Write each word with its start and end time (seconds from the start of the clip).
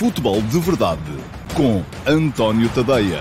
Futebol 0.00 0.40
de 0.40 0.58
Verdade 0.58 1.02
com 1.54 1.82
António 2.10 2.70
Tadeia. 2.70 3.20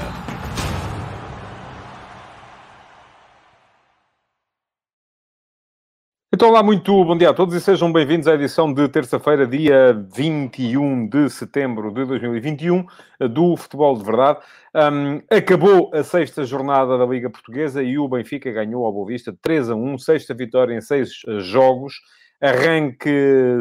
Então, 6.33 6.47
olá, 6.47 6.63
muito 6.63 7.03
bom 7.03 7.17
dia 7.17 7.31
a 7.31 7.33
todos 7.33 7.53
e 7.53 7.59
sejam 7.59 7.91
bem-vindos 7.91 8.29
à 8.29 8.33
edição 8.33 8.73
de 8.73 8.87
terça-feira, 8.87 9.45
dia 9.45 9.91
21 10.15 11.09
de 11.09 11.29
setembro 11.29 11.93
de 11.93 12.05
2021, 12.05 12.85
do 13.29 13.57
Futebol 13.57 13.97
de 13.97 14.05
Verdade. 14.05 14.39
Um, 14.73 15.21
acabou 15.29 15.91
a 15.93 16.01
sexta 16.01 16.45
jornada 16.45 16.97
da 16.97 17.05
Liga 17.05 17.29
Portuguesa 17.29 17.83
e 17.83 17.99
o 17.99 18.07
Benfica 18.07 18.49
ganhou 18.53 18.85
ao 18.85 18.93
Boa 18.93 19.07
Vista 19.07 19.37
3 19.41 19.71
a 19.71 19.75
1, 19.75 19.97
sexta 19.97 20.33
vitória 20.33 20.73
em 20.73 20.79
seis 20.79 21.09
jogos, 21.39 21.95
arranque 22.41 23.09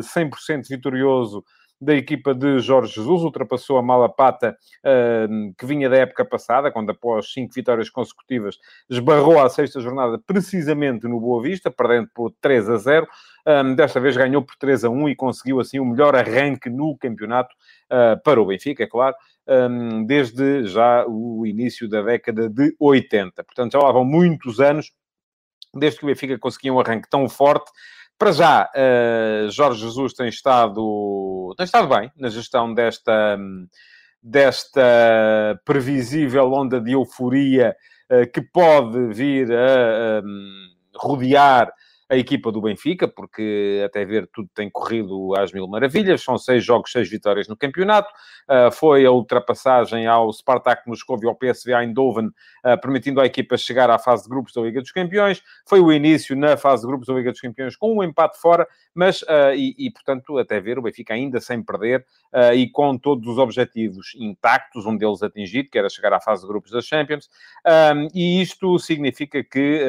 100% 0.02 0.68
vitorioso 0.70 1.42
da 1.80 1.94
equipa 1.94 2.34
de 2.34 2.58
Jorge 2.58 2.94
Jesus, 2.94 3.22
ultrapassou 3.22 3.78
a 3.78 3.82
Malapata, 3.82 4.56
uh, 4.84 5.54
que 5.56 5.64
vinha 5.64 5.88
da 5.88 5.96
época 5.96 6.24
passada, 6.24 6.70
quando 6.70 6.90
após 6.90 7.32
cinco 7.32 7.54
vitórias 7.54 7.88
consecutivas 7.88 8.58
esbarrou 8.90 9.38
à 9.38 9.48
sexta 9.48 9.80
jornada 9.80 10.18
precisamente 10.26 11.06
no 11.06 11.20
Boa 11.20 11.42
Vista, 11.42 11.70
perdendo 11.70 12.08
por 12.14 12.32
3 12.40 12.68
a 12.68 12.76
0. 12.76 13.08
Um, 13.46 13.74
desta 13.74 13.98
vez 14.00 14.16
ganhou 14.16 14.42
por 14.42 14.56
3 14.56 14.84
a 14.84 14.90
1 14.90 15.08
e 15.08 15.16
conseguiu 15.16 15.60
assim 15.60 15.78
o 15.78 15.84
melhor 15.84 16.14
arranque 16.14 16.68
no 16.68 16.96
campeonato 16.98 17.54
uh, 17.86 18.20
para 18.22 18.40
o 18.40 18.46
Benfica, 18.46 18.82
é 18.82 18.86
claro, 18.86 19.14
desde 20.06 20.64
já 20.64 21.06
o 21.06 21.46
início 21.46 21.88
da 21.88 22.02
década 22.02 22.50
de 22.50 22.76
80. 22.78 23.42
Portanto, 23.44 23.72
já 23.72 23.78
lá 23.78 23.90
vão 23.90 24.04
muitos 24.04 24.60
anos 24.60 24.92
desde 25.74 25.98
que 25.98 26.04
o 26.04 26.08
Benfica 26.08 26.38
conseguia 26.38 26.72
um 26.72 26.80
arranque 26.80 27.08
tão 27.08 27.28
forte 27.28 27.70
para 28.18 28.32
já, 28.32 28.68
uh, 28.74 29.50
Jorge 29.50 29.80
Jesus 29.80 30.12
tem 30.12 30.28
estado, 30.28 31.54
tem 31.56 31.64
estado 31.64 31.88
bem 31.88 32.10
na 32.16 32.28
gestão 32.28 32.74
desta, 32.74 33.38
desta 34.20 35.60
previsível 35.64 36.52
onda 36.52 36.80
de 36.80 36.92
euforia 36.92 37.76
uh, 38.10 38.30
que 38.32 38.42
pode 38.42 39.14
vir 39.14 39.52
a 39.52 40.20
um, 40.24 40.68
rodear 40.96 41.72
a 42.08 42.16
equipa 42.16 42.50
do 42.50 42.62
Benfica, 42.62 43.06
porque 43.06 43.82
até 43.84 44.04
ver 44.04 44.28
tudo 44.32 44.48
tem 44.54 44.70
corrido 44.70 45.34
às 45.36 45.52
mil 45.52 45.68
maravilhas. 45.68 46.22
São 46.22 46.38
seis 46.38 46.64
jogos, 46.64 46.90
seis 46.90 47.08
vitórias 47.08 47.46
no 47.48 47.56
campeonato. 47.56 48.08
Uh, 48.48 48.72
foi 48.72 49.04
a 49.04 49.10
ultrapassagem 49.10 50.06
ao 50.06 50.32
Spartak 50.32 50.88
Moscou 50.88 51.18
e 51.22 51.26
ao 51.26 51.34
PSV 51.34 51.74
Eindhoven, 51.74 52.28
uh, 52.28 52.80
permitindo 52.80 53.20
à 53.20 53.26
equipa 53.26 53.58
chegar 53.58 53.90
à 53.90 53.98
fase 53.98 54.22
de 54.22 54.30
grupos 54.30 54.54
da 54.54 54.62
Liga 54.62 54.80
dos 54.80 54.90
Campeões. 54.90 55.42
Foi 55.66 55.80
o 55.80 55.92
início 55.92 56.34
na 56.34 56.56
fase 56.56 56.82
de 56.82 56.88
grupos 56.88 57.08
da 57.08 57.14
Liga 57.14 57.30
dos 57.30 57.40
Campeões 57.40 57.76
com 57.76 57.98
um 57.98 58.02
empate 58.02 58.40
fora, 58.40 58.66
mas, 58.94 59.20
uh, 59.22 59.52
e, 59.54 59.74
e, 59.78 59.90
portanto, 59.90 60.38
até 60.38 60.60
ver 60.60 60.78
o 60.78 60.82
Benfica 60.82 61.12
ainda 61.12 61.40
sem 61.40 61.62
perder 61.62 62.04
e 62.54 62.68
com 62.68 62.96
todos 62.98 63.26
os 63.26 63.38
objetivos 63.38 64.12
intactos, 64.14 64.84
um 64.84 64.96
deles 64.96 65.22
atingido, 65.22 65.70
que 65.70 65.78
era 65.78 65.88
chegar 65.88 66.12
à 66.12 66.20
fase 66.20 66.42
de 66.42 66.48
grupos 66.48 66.70
da 66.70 66.80
Champions. 66.82 67.28
e 68.14 68.42
isto 68.42 68.78
significa 68.78 69.42
que, 69.42 69.82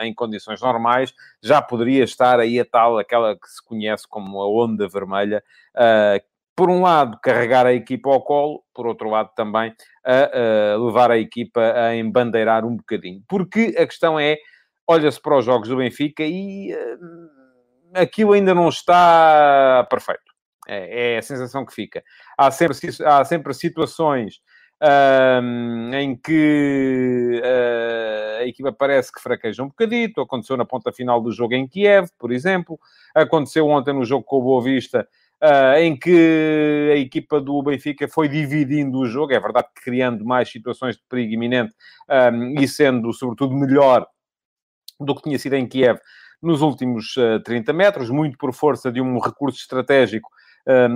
em 0.00 0.14
condições 0.14 0.62
normais, 0.62 1.14
já 1.42 1.53
poderia 1.62 2.04
estar 2.04 2.40
aí 2.40 2.58
a 2.60 2.64
tal, 2.64 2.98
aquela 2.98 3.34
que 3.34 3.48
se 3.48 3.64
conhece 3.64 4.06
como 4.08 4.40
a 4.40 4.48
onda 4.48 4.88
vermelha, 4.88 5.42
uh, 5.74 6.22
por 6.56 6.70
um 6.70 6.82
lado, 6.82 7.18
carregar 7.20 7.66
a 7.66 7.72
equipa 7.72 8.08
ao 8.10 8.22
colo, 8.22 8.62
por 8.72 8.86
outro 8.86 9.10
lado, 9.10 9.30
também 9.34 9.74
a, 10.04 10.74
a 10.74 10.76
levar 10.78 11.10
a 11.10 11.18
equipa 11.18 11.60
a 11.60 11.96
embandeirar 11.96 12.64
um 12.64 12.76
bocadinho. 12.76 13.22
Porque 13.28 13.74
a 13.76 13.86
questão 13.86 14.18
é, 14.20 14.36
olha-se 14.86 15.20
para 15.20 15.36
os 15.36 15.44
jogos 15.44 15.68
do 15.68 15.76
Benfica 15.76 16.22
e 16.22 16.72
uh, 16.72 18.00
aquilo 18.00 18.32
ainda 18.32 18.54
não 18.54 18.68
está 18.68 19.86
perfeito. 19.90 20.22
É, 20.66 21.14
é, 21.14 21.18
a 21.18 21.22
sensação 21.22 21.66
que 21.66 21.74
fica. 21.74 22.02
Há 22.38 22.50
sempre, 22.50 22.78
há 23.04 23.24
sempre 23.24 23.52
situações 23.52 24.40
um, 24.84 25.94
em 25.94 26.14
que 26.14 27.40
uh, 27.42 28.42
a 28.42 28.46
equipa 28.46 28.72
parece 28.72 29.12
que 29.12 29.20
fraqueja 29.20 29.62
um 29.62 29.68
bocadito. 29.68 30.20
Aconteceu 30.20 30.56
na 30.56 30.64
ponta 30.64 30.92
final 30.92 31.20
do 31.20 31.32
jogo 31.32 31.54
em 31.54 31.66
Kiev, 31.66 32.08
por 32.18 32.30
exemplo. 32.30 32.78
Aconteceu 33.14 33.66
ontem 33.68 33.94
no 33.94 34.04
jogo 34.04 34.24
com 34.24 34.36
o 34.36 34.42
Boa 34.42 34.62
Vista, 34.62 35.08
uh, 35.42 35.78
em 35.78 35.96
que 35.96 36.90
a 36.92 36.96
equipa 36.96 37.40
do 37.40 37.62
Benfica 37.62 38.06
foi 38.06 38.28
dividindo 38.28 38.98
o 38.98 39.06
jogo. 39.06 39.32
É 39.32 39.40
verdade 39.40 39.68
que 39.74 39.82
criando 39.82 40.24
mais 40.24 40.50
situações 40.50 40.96
de 40.96 41.02
perigo 41.08 41.32
iminente 41.32 41.74
um, 42.32 42.60
e 42.60 42.68
sendo, 42.68 43.12
sobretudo, 43.12 43.54
melhor 43.54 44.06
do 45.00 45.14
que 45.14 45.22
tinha 45.22 45.38
sido 45.38 45.54
em 45.54 45.66
Kiev 45.66 45.98
nos 46.42 46.60
últimos 46.60 47.16
uh, 47.16 47.40
30 47.42 47.72
metros, 47.72 48.10
muito 48.10 48.36
por 48.36 48.52
força 48.52 48.92
de 48.92 49.00
um 49.00 49.18
recurso 49.18 49.58
estratégico 49.58 50.28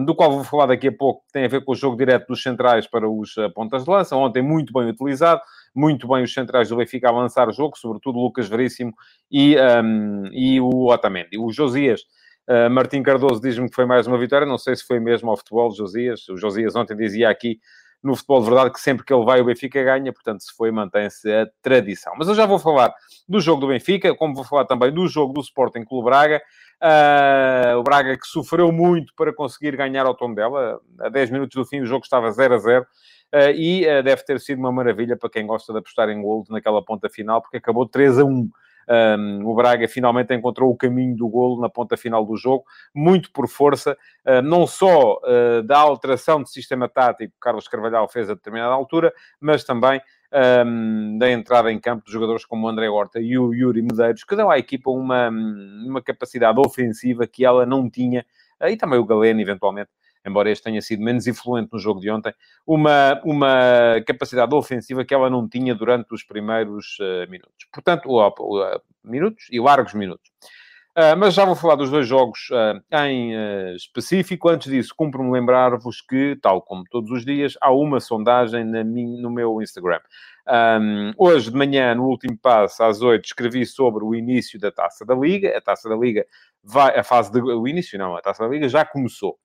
do 0.07 0.15
qual 0.15 0.33
vou 0.33 0.45
falar 0.45 0.67
daqui 0.67 0.89
a 0.89 0.93
pouco, 0.93 1.25
que 1.27 1.33
tem 1.33 1.45
a 1.45 1.49
ver 1.49 1.63
com 1.63 1.73
o 1.73 1.75
jogo 1.75 1.97
direto 1.97 2.29
dos 2.29 2.43
centrais 2.43 2.87
para 2.87 3.09
os 3.09 3.37
uh, 3.37 3.53
pontas 3.53 3.85
de 3.85 3.91
lança. 3.91 4.17
Ontem 4.17 4.43
muito 4.43 4.73
bem 4.73 4.89
utilizado, 4.89 5.43
muito 5.75 6.09
bem 6.09 6.25
os 6.25 6.33
centrais 6.33 6.71
do 6.71 6.77
Benfica 6.77 7.09
a 7.09 7.13
lançar 7.13 7.49
o 7.49 7.53
jogo, 7.53 7.77
sobretudo 7.77 8.19
Lucas 8.19 8.49
Veríssimo 8.49 8.95
e, 9.31 9.57
um, 9.59 10.27
e 10.33 10.61
o 10.61 10.87
Otamendi. 10.87 11.37
O 11.39 11.53
Josias, 11.53 12.01
uh, 12.49 12.71
Martim 12.71 13.03
Cardoso 13.03 13.43
diz-me 13.43 13.69
que 13.69 13.75
foi 13.75 13.85
mais 13.85 14.07
uma 14.07 14.17
vitória, 14.17 14.47
não 14.47 14.59
sei 14.59 14.75
se 14.75 14.87
foi 14.87 15.01
mesmo 15.01 15.31
ao 15.31 15.37
futebol, 15.37 15.71
Josias. 15.71 16.27
O 16.31 16.37
Josias 16.39 16.75
ontem 16.75 16.97
dizia 16.97 17.29
aqui 17.29 17.59
no 18.03 18.15
futebol 18.15 18.41
de 18.41 18.47
verdade 18.47 18.73
que 18.73 18.81
sempre 18.81 19.05
que 19.05 19.13
ele 19.13 19.25
vai 19.25 19.41
o 19.41 19.45
Benfica 19.45 19.83
ganha, 19.83 20.13
portanto, 20.13 20.41
se 20.43 20.55
foi, 20.55 20.71
mantém-se 20.71 21.31
a 21.33 21.47
tradição. 21.61 22.13
Mas 22.17 22.29
eu 22.29 22.35
já 22.35 22.47
vou 22.47 22.59
falar 22.59 22.93
do 23.29 23.41
jogo 23.41 23.61
do 23.61 23.69
Benfica, 23.69 24.15
como 24.15 24.35
vou 24.35 24.45
falar 24.45 24.65
também 24.65 24.93
do 24.93 25.07
jogo 25.09 25.33
do 25.33 25.41
Sporting 25.41 25.85
Clube 25.85 26.07
Braga. 26.07 26.41
Uh, 26.81 27.77
o 27.79 27.83
Braga 27.83 28.17
que 28.17 28.27
sofreu 28.27 28.71
muito 28.71 29.13
para 29.17 29.33
conseguir 29.33 29.77
ganhar 29.77 30.07
ao 30.07 30.15
Tondela. 30.15 30.81
A 31.01 31.09
10 31.09 31.31
minutos 31.31 31.57
do 31.57 31.67
fim 31.67 31.81
o 31.81 31.87
jogo 31.87 32.05
estava 32.05 32.31
0 32.31 32.55
a 32.55 32.59
0. 32.59 32.87
Uh, 33.35 33.51
e 33.55 33.87
uh, 33.87 34.03
deve 34.03 34.25
ter 34.25 34.41
sido 34.41 34.59
uma 34.59 34.73
maravilha 34.73 35.17
para 35.17 35.29
quem 35.29 35.47
gosta 35.47 35.73
de 35.73 35.81
apostar 35.81 36.09
em 36.09 36.23
gol 36.23 36.45
naquela 36.49 36.83
ponta 36.83 37.11
final, 37.11 37.43
porque 37.43 37.59
acabou 37.59 37.87
3 37.87 38.19
a 38.21 38.25
1. 38.25 38.49
Um, 38.89 39.47
o 39.47 39.55
Braga 39.55 39.87
finalmente 39.87 40.35
encontrou 40.35 40.71
o 40.71 40.77
caminho 40.77 41.15
do 41.15 41.29
golo 41.29 41.61
na 41.61 41.69
ponta 41.69 41.97
final 41.97 42.25
do 42.25 42.37
jogo, 42.37 42.65
muito 42.95 43.31
por 43.31 43.47
força, 43.47 43.97
uh, 44.27 44.41
não 44.43 44.67
só 44.67 45.19
uh, 45.19 45.63
da 45.63 45.79
alteração 45.79 46.43
de 46.43 46.51
sistema 46.51 46.89
tático 46.89 47.33
que 47.33 47.41
Carlos 47.41 47.69
Carvalhal 47.69 48.09
fez 48.09 48.31
a 48.31 48.35
determinada 48.35 48.73
altura, 48.73 49.13
mas 49.39 49.63
também 49.63 50.01
um, 50.67 51.19
da 51.19 51.31
entrada 51.31 51.71
em 51.71 51.79
campo 51.79 52.05
de 52.05 52.13
jogadores 52.13 52.47
como 52.47 52.67
o 52.67 52.69
André 52.69 52.89
Horta 52.89 53.21
e 53.21 53.39
o 53.39 53.53
Yuri 53.53 53.83
Medeiros, 53.83 54.25
que 54.25 54.37
dão 54.37 54.51
à 54.51 54.59
equipa 54.59 54.91
uma, 54.91 55.29
uma 55.29 56.03
capacidade 56.03 56.59
ofensiva 56.59 57.27
que 57.27 57.45
ela 57.45 57.67
não 57.67 57.91
tinha, 57.91 58.25
uh, 58.63 58.69
e 58.69 58.77
também 58.77 58.99
o 58.99 59.05
Galeno, 59.05 59.41
eventualmente, 59.41 59.91
embora 60.29 60.51
este 60.51 60.65
tenha 60.65 60.81
sido 60.81 61.03
menos 61.03 61.27
influente 61.27 61.71
no 61.73 61.79
jogo 61.79 62.01
de 62.01 62.11
ontem, 62.11 62.33
uma, 62.67 63.21
uma 63.25 64.01
capacidade 64.07 64.55
ofensiva 64.55 65.05
que 65.05 65.15
ela 65.15 65.29
não 65.29 65.49
tinha 65.49 65.75
durante 65.75 66.15
os 66.15 66.23
primeiros 66.23 66.99
uh, 67.01 67.29
minutos. 67.31 67.67
Portanto, 67.73 68.07
uh, 68.11 68.29
uh, 68.29 68.81
minutos 69.03 69.47
e 69.51 69.59
largos 69.59 69.95
minutos. 69.95 70.31
Uh, 70.99 71.17
mas 71.17 71.33
já 71.33 71.45
vou 71.45 71.55
falar 71.55 71.77
dos 71.77 71.93
dois 71.93 72.09
jogos 72.09 72.49
uh, 72.51 72.83
em 73.05 73.33
uh, 73.37 73.77
específico. 73.77 74.49
Antes 74.49 74.69
disso, 74.69 74.93
cumpro-me 74.97 75.31
lembrar-vos 75.31 76.01
que, 76.01 76.37
tal 76.43 76.61
como 76.61 76.83
todos 76.91 77.13
os 77.13 77.25
dias, 77.25 77.57
há 77.61 77.71
uma 77.71 78.01
sondagem 78.01 78.65
no 78.65 79.31
meu 79.31 79.63
Instagram. 79.63 80.01
Um, 80.81 81.13
hoje 81.17 81.53
de 81.53 81.57
manhã, 81.57 81.95
no 81.95 82.07
último 82.07 82.37
passo, 82.37 82.83
às 82.83 83.01
8, 83.01 83.25
escrevi 83.25 83.65
sobre 83.65 84.03
o 84.03 84.13
início 84.13 84.59
da 84.59 84.73
Taça 84.73 85.07
da 85.07 85.15
Liga. 85.15 85.57
A 85.57 85.61
Taça 85.61 85.89
da 85.89 85.95
Liga 85.95 86.27
vai, 86.65 86.99
a 86.99 87.05
fase 87.05 87.31
de, 87.31 87.41
o 87.41 87.69
início 87.69 87.97
não, 87.97 88.17
a 88.17 88.21
Taça 88.21 88.43
da 88.43 88.49
Liga 88.49 88.69
já 88.69 88.85
começou. 88.85 89.39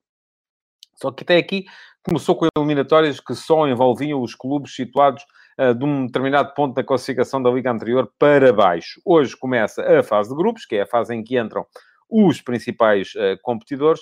Só 0.96 1.12
que 1.12 1.24
até 1.24 1.38
aqui 1.38 1.66
começou 2.04 2.36
com 2.36 2.48
eliminatórias 2.58 3.20
que 3.20 3.34
só 3.34 3.68
envolviam 3.68 4.22
os 4.22 4.36
clubes 4.36 4.76
situados 4.76 5.24
uh, 5.59 5.74
de 5.74 5.86
um 5.86 6.06
determinado 6.06 6.54
ponto 6.54 6.76
da 6.76 6.84
classificação 6.84 7.42
da 7.42 7.50
liga 7.50 7.72
anterior 7.72 8.12
para 8.20 8.52
baixo. 8.52 9.02
Hoje 9.06 9.36
começa 9.38 9.81
a 9.81 10.04
fase 10.04 10.30
de 10.30 10.36
grupos, 10.36 10.66
que 10.66 10.76
é 10.76 10.81
a 10.81 10.88
fase 10.88 11.16
em 11.16 11.24
que 11.24 11.40
entram 11.40 11.66
os 12.09 12.42
principais 12.42 13.14
uh, 13.16 13.40
competidores. 13.42 14.02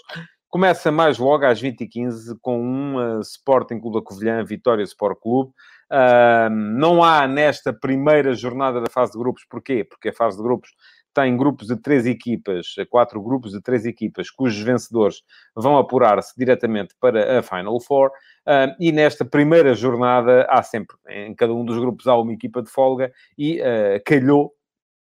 Começa 0.50 0.91
mais 0.91 1.18
logo 1.18 1.46
às 1.46 1.62
20h15 1.62 2.38
com 2.41 2.62
um 2.62 2.96
uh, 2.97 3.22
Sporting 3.22 3.79
Clube 3.79 3.99
da 3.99 4.03
Covilhã, 4.03 4.44
Vitória 4.44 4.84
Sport 4.84 5.17
Clube. 5.22 5.52
Uh, 5.90 6.49
não 6.49 7.02
há 7.02 7.26
nesta 7.26 7.72
primeira 7.72 8.34
jornada 8.34 8.82
da 8.82 8.90
fase 8.90 9.14
de 9.14 9.17
grupos, 9.17 9.46
porquê? 9.49 9.85
Porque 9.85 10.09
a 10.09 10.14
fase 10.14 10.35
de 10.35 10.44
grupos 10.44 10.72
tem 11.13 11.35
grupos 11.35 11.67
de 11.67 11.75
três 11.75 12.05
equipas, 12.05 12.75
quatro 12.90 13.22
grupos 13.22 13.52
de 13.52 13.61
três 13.61 13.85
equipas, 13.85 14.29
cujos 14.29 14.61
vencedores 14.61 15.22
vão 15.55 15.78
apurar-se 15.78 16.34
diretamente 16.37 16.96
para 16.99 17.40
a 17.40 17.41
Final 17.41 17.79
Four. 17.79 18.09
Uh, 18.47 18.73
e 18.79 18.91
nesta 18.91 19.23
primeira 19.23 19.73
jornada 19.73 20.47
há 20.49 20.63
sempre, 20.63 20.96
em 21.09 21.35
cada 21.35 21.53
um 21.53 21.63
dos 21.63 21.78
grupos 21.78 22.08
há 22.08 22.16
uma 22.16 22.34
equipa 22.34 22.61
de 22.61 22.69
folga 22.69 23.11
e 23.37 23.61
uh, 23.61 24.02
calhou, 24.05 24.53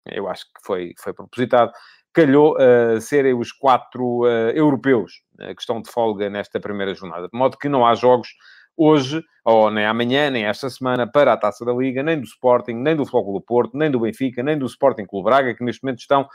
eu 0.06 0.28
acho 0.28 0.44
que 0.44 0.64
foi, 0.64 0.94
foi 0.98 1.12
propositado, 1.12 1.72
calhou 2.12 2.54
uh, 2.54 3.00
serem 3.00 3.34
os 3.34 3.50
quatro 3.50 4.20
uh, 4.20 4.50
europeus 4.54 5.22
que 5.36 5.60
estão 5.60 5.82
de 5.82 5.90
folga 5.90 6.30
nesta 6.30 6.60
primeira 6.60 6.94
jornada. 6.94 7.28
De 7.28 7.36
modo 7.36 7.58
que 7.58 7.68
não 7.68 7.84
há 7.84 7.94
jogos 7.96 8.28
hoje, 8.76 9.22
ou 9.44 9.70
nem 9.70 9.86
amanhã, 9.86 10.30
nem 10.30 10.44
esta 10.44 10.68
semana, 10.70 11.06
para 11.06 11.32
a 11.32 11.36
Taça 11.36 11.64
da 11.64 11.72
Liga, 11.72 12.02
nem 12.02 12.18
do 12.18 12.24
Sporting, 12.24 12.74
nem 12.74 12.96
do 12.96 13.06
Flóculo 13.06 13.40
Porto, 13.40 13.76
nem 13.76 13.90
do 13.90 14.00
Benfica, 14.00 14.42
nem 14.42 14.58
do 14.58 14.66
Sporting 14.66 15.06
Clube 15.06 15.26
Braga, 15.26 15.54
que 15.54 15.64
neste 15.64 15.82
momento 15.82 16.00
estão 16.00 16.28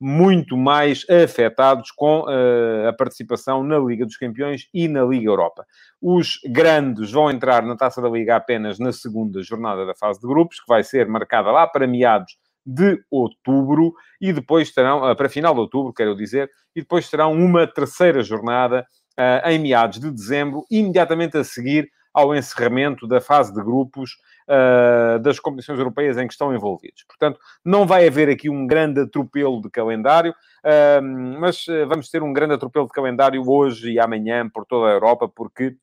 muito 0.00 0.56
mais 0.56 1.08
afetados 1.08 1.90
com 1.90 2.22
uh, 2.22 2.88
a 2.88 2.92
participação 2.92 3.62
na 3.62 3.78
Liga 3.78 4.04
dos 4.04 4.16
Campeões 4.16 4.68
e 4.74 4.88
na 4.88 5.04
Liga 5.04 5.28
Europa. 5.28 5.64
Os 6.00 6.40
grandes 6.50 7.12
vão 7.12 7.30
entrar 7.30 7.62
na 7.62 7.76
Taça 7.76 8.02
da 8.02 8.08
Liga 8.08 8.36
apenas 8.36 8.78
na 8.78 8.92
segunda 8.92 9.42
jornada 9.42 9.86
da 9.86 9.94
fase 9.94 10.20
de 10.20 10.26
grupos, 10.26 10.60
que 10.60 10.66
vai 10.66 10.82
ser 10.82 11.06
marcada 11.06 11.50
lá 11.50 11.66
para 11.66 11.86
meados 11.86 12.36
de 12.66 12.98
outubro, 13.10 13.92
e 14.20 14.32
depois 14.32 14.72
terão, 14.72 15.10
uh, 15.10 15.14
para 15.14 15.28
final 15.28 15.54
de 15.54 15.60
outubro, 15.60 15.92
quero 15.92 16.16
dizer, 16.16 16.50
e 16.74 16.80
depois 16.80 17.08
terão 17.08 17.32
uma 17.32 17.66
terceira 17.66 18.22
jornada 18.22 18.86
uh, 19.18 19.48
em 19.48 19.58
meados 19.58 20.00
de 20.00 20.10
dezembro, 20.10 20.64
imediatamente 20.70 21.36
a 21.36 21.44
seguir 21.44 21.90
ao 22.12 22.34
encerramento 22.34 23.08
da 23.08 23.20
fase 23.20 23.52
de 23.52 23.60
grupos 23.60 24.12
uh, 24.48 25.18
das 25.18 25.40
competições 25.40 25.78
europeias 25.78 26.16
em 26.16 26.26
que 26.26 26.32
estão 26.32 26.54
envolvidos. 26.54 27.04
Portanto, 27.04 27.40
não 27.64 27.86
vai 27.86 28.06
haver 28.06 28.28
aqui 28.28 28.48
um 28.48 28.66
grande 28.66 29.00
atropelo 29.00 29.60
de 29.60 29.68
calendário, 29.68 30.32
uh, 30.32 31.02
mas 31.40 31.66
vamos 31.88 32.08
ter 32.08 32.22
um 32.22 32.32
grande 32.32 32.54
atropelo 32.54 32.86
de 32.86 32.92
calendário 32.92 33.42
hoje 33.48 33.92
e 33.92 33.98
amanhã 33.98 34.48
por 34.48 34.64
toda 34.64 34.88
a 34.88 34.92
Europa, 34.92 35.28
porque 35.28 35.76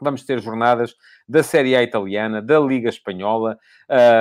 vamos 0.00 0.24
ter 0.24 0.40
jornadas 0.40 0.94
da 1.28 1.42
Série 1.42 1.76
A 1.76 1.82
italiana, 1.82 2.42
da 2.42 2.58
Liga 2.58 2.88
Espanhola, 2.88 3.58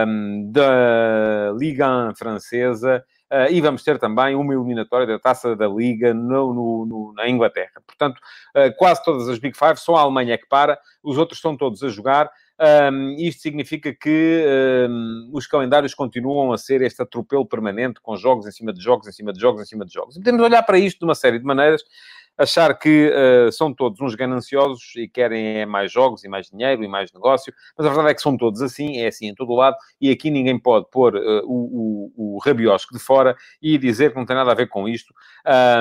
um, 0.07 0.51
da 0.51 1.53
Liga 1.57 2.13
Francesa, 2.15 3.03
Uh, 3.33 3.49
e 3.49 3.59
vamos 3.61 3.83
ter 3.83 3.97
também 3.97 4.35
uma 4.35 4.53
eliminatória 4.53 5.07
da 5.07 5.17
Taça 5.17 5.55
da 5.55 5.67
Liga 5.67 6.13
no, 6.13 6.53
no, 6.53 6.85
no, 6.85 7.13
na 7.15 7.27
Inglaterra. 7.27 7.81
Portanto, 7.87 8.19
uh, 8.55 8.71
quase 8.77 9.03
todas 9.03 9.27
as 9.27 9.39
Big 9.39 9.57
Five, 9.57 9.77
só 9.77 9.95
a 9.95 10.01
Alemanha 10.01 10.35
é 10.35 10.37
que 10.37 10.47
para, 10.47 10.77
os 11.01 11.17
outros 11.17 11.39
estão 11.39 11.57
todos 11.57 11.81
a 11.81 11.89
jogar. 11.89 12.29
Um, 12.91 13.15
isto 13.17 13.41
significa 13.41 13.91
que 13.91 14.45
um, 14.87 15.31
os 15.33 15.47
calendários 15.47 15.95
continuam 15.95 16.53
a 16.53 16.59
ser 16.59 16.83
este 16.83 17.01
atropelo 17.01 17.43
permanente, 17.43 17.99
com 17.99 18.15
jogos 18.15 18.45
em 18.45 18.51
cima 18.51 18.71
de 18.71 18.79
jogos, 18.79 19.07
em 19.07 19.11
cima 19.11 19.33
de 19.33 19.39
jogos, 19.39 19.63
em 19.63 19.65
cima 19.65 19.83
de 19.83 19.91
jogos. 19.91 20.15
E 20.15 20.19
podemos 20.19 20.43
olhar 20.43 20.61
para 20.61 20.77
isto 20.77 20.99
de 20.99 21.05
uma 21.05 21.15
série 21.15 21.39
de 21.39 21.45
maneiras 21.45 21.83
achar 22.37 22.77
que 22.77 23.11
uh, 23.11 23.51
são 23.51 23.73
todos 23.73 24.01
uns 24.01 24.15
gananciosos 24.15 24.93
e 24.95 25.07
querem 25.07 25.59
é 25.59 25.65
mais 25.65 25.91
jogos 25.91 26.23
e 26.23 26.27
mais 26.27 26.49
dinheiro 26.49 26.83
e 26.83 26.87
mais 26.87 27.11
negócio, 27.13 27.53
mas 27.77 27.85
a 27.85 27.89
verdade 27.89 28.11
é 28.11 28.13
que 28.15 28.21
são 28.21 28.35
todos 28.35 28.61
assim, 28.61 28.97
é 28.97 29.07
assim 29.07 29.27
em 29.27 29.35
todo 29.35 29.51
o 29.51 29.55
lado, 29.55 29.77
e 30.01 30.09
aqui 30.09 30.29
ninguém 30.29 30.59
pode 30.59 30.87
pôr 30.89 31.15
uh, 31.15 31.41
o, 31.45 32.11
o, 32.17 32.35
o 32.35 32.39
rabiosco 32.39 32.93
de 32.93 32.99
fora 32.99 33.35
e 33.61 33.77
dizer 33.77 34.11
que 34.11 34.17
não 34.17 34.25
tem 34.25 34.35
nada 34.35 34.51
a 34.51 34.55
ver 34.55 34.67
com 34.67 34.87
isto, 34.87 35.13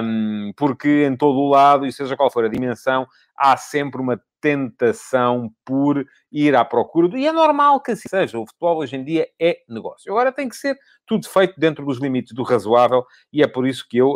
um, 0.03 0.53
porque 0.57 1.07
em 1.07 1.17
todo 1.17 1.39
o 1.39 1.49
lado, 1.49 1.87
e 1.87 1.93
seja 1.93 2.17
qual 2.17 2.31
for 2.31 2.45
a 2.45 2.49
dimensão, 2.49 3.07
há 3.37 3.57
sempre 3.57 4.01
uma 4.01 4.21
tentação 4.41 5.51
por 5.65 6.05
ir 6.31 6.55
à 6.57 6.65
procura 6.65 7.09
do... 7.09 7.17
E 7.17 7.27
é 7.27 7.33
normal 7.33 7.81
que 7.81 7.93
assim 7.93 8.09
seja. 8.09 8.39
O 8.39 8.47
futebol 8.47 8.79
hoje 8.79 8.97
em 8.97 9.05
dia 9.05 9.29
é 9.41 9.59
negócio. 9.69 10.11
Agora 10.11 10.33
tem 10.33 10.49
que 10.49 10.57
ser 10.57 10.77
tudo 11.07 11.29
feito 11.29 11.55
dentro 11.59 11.87
dos 11.87 11.99
limites 11.99 12.35
do 12.35 12.43
razoável 12.43 13.07
e 13.33 13.41
é 13.41 13.47
por 13.47 13.67
isso 13.67 13.87
que 13.89 13.99
eu 13.99 14.15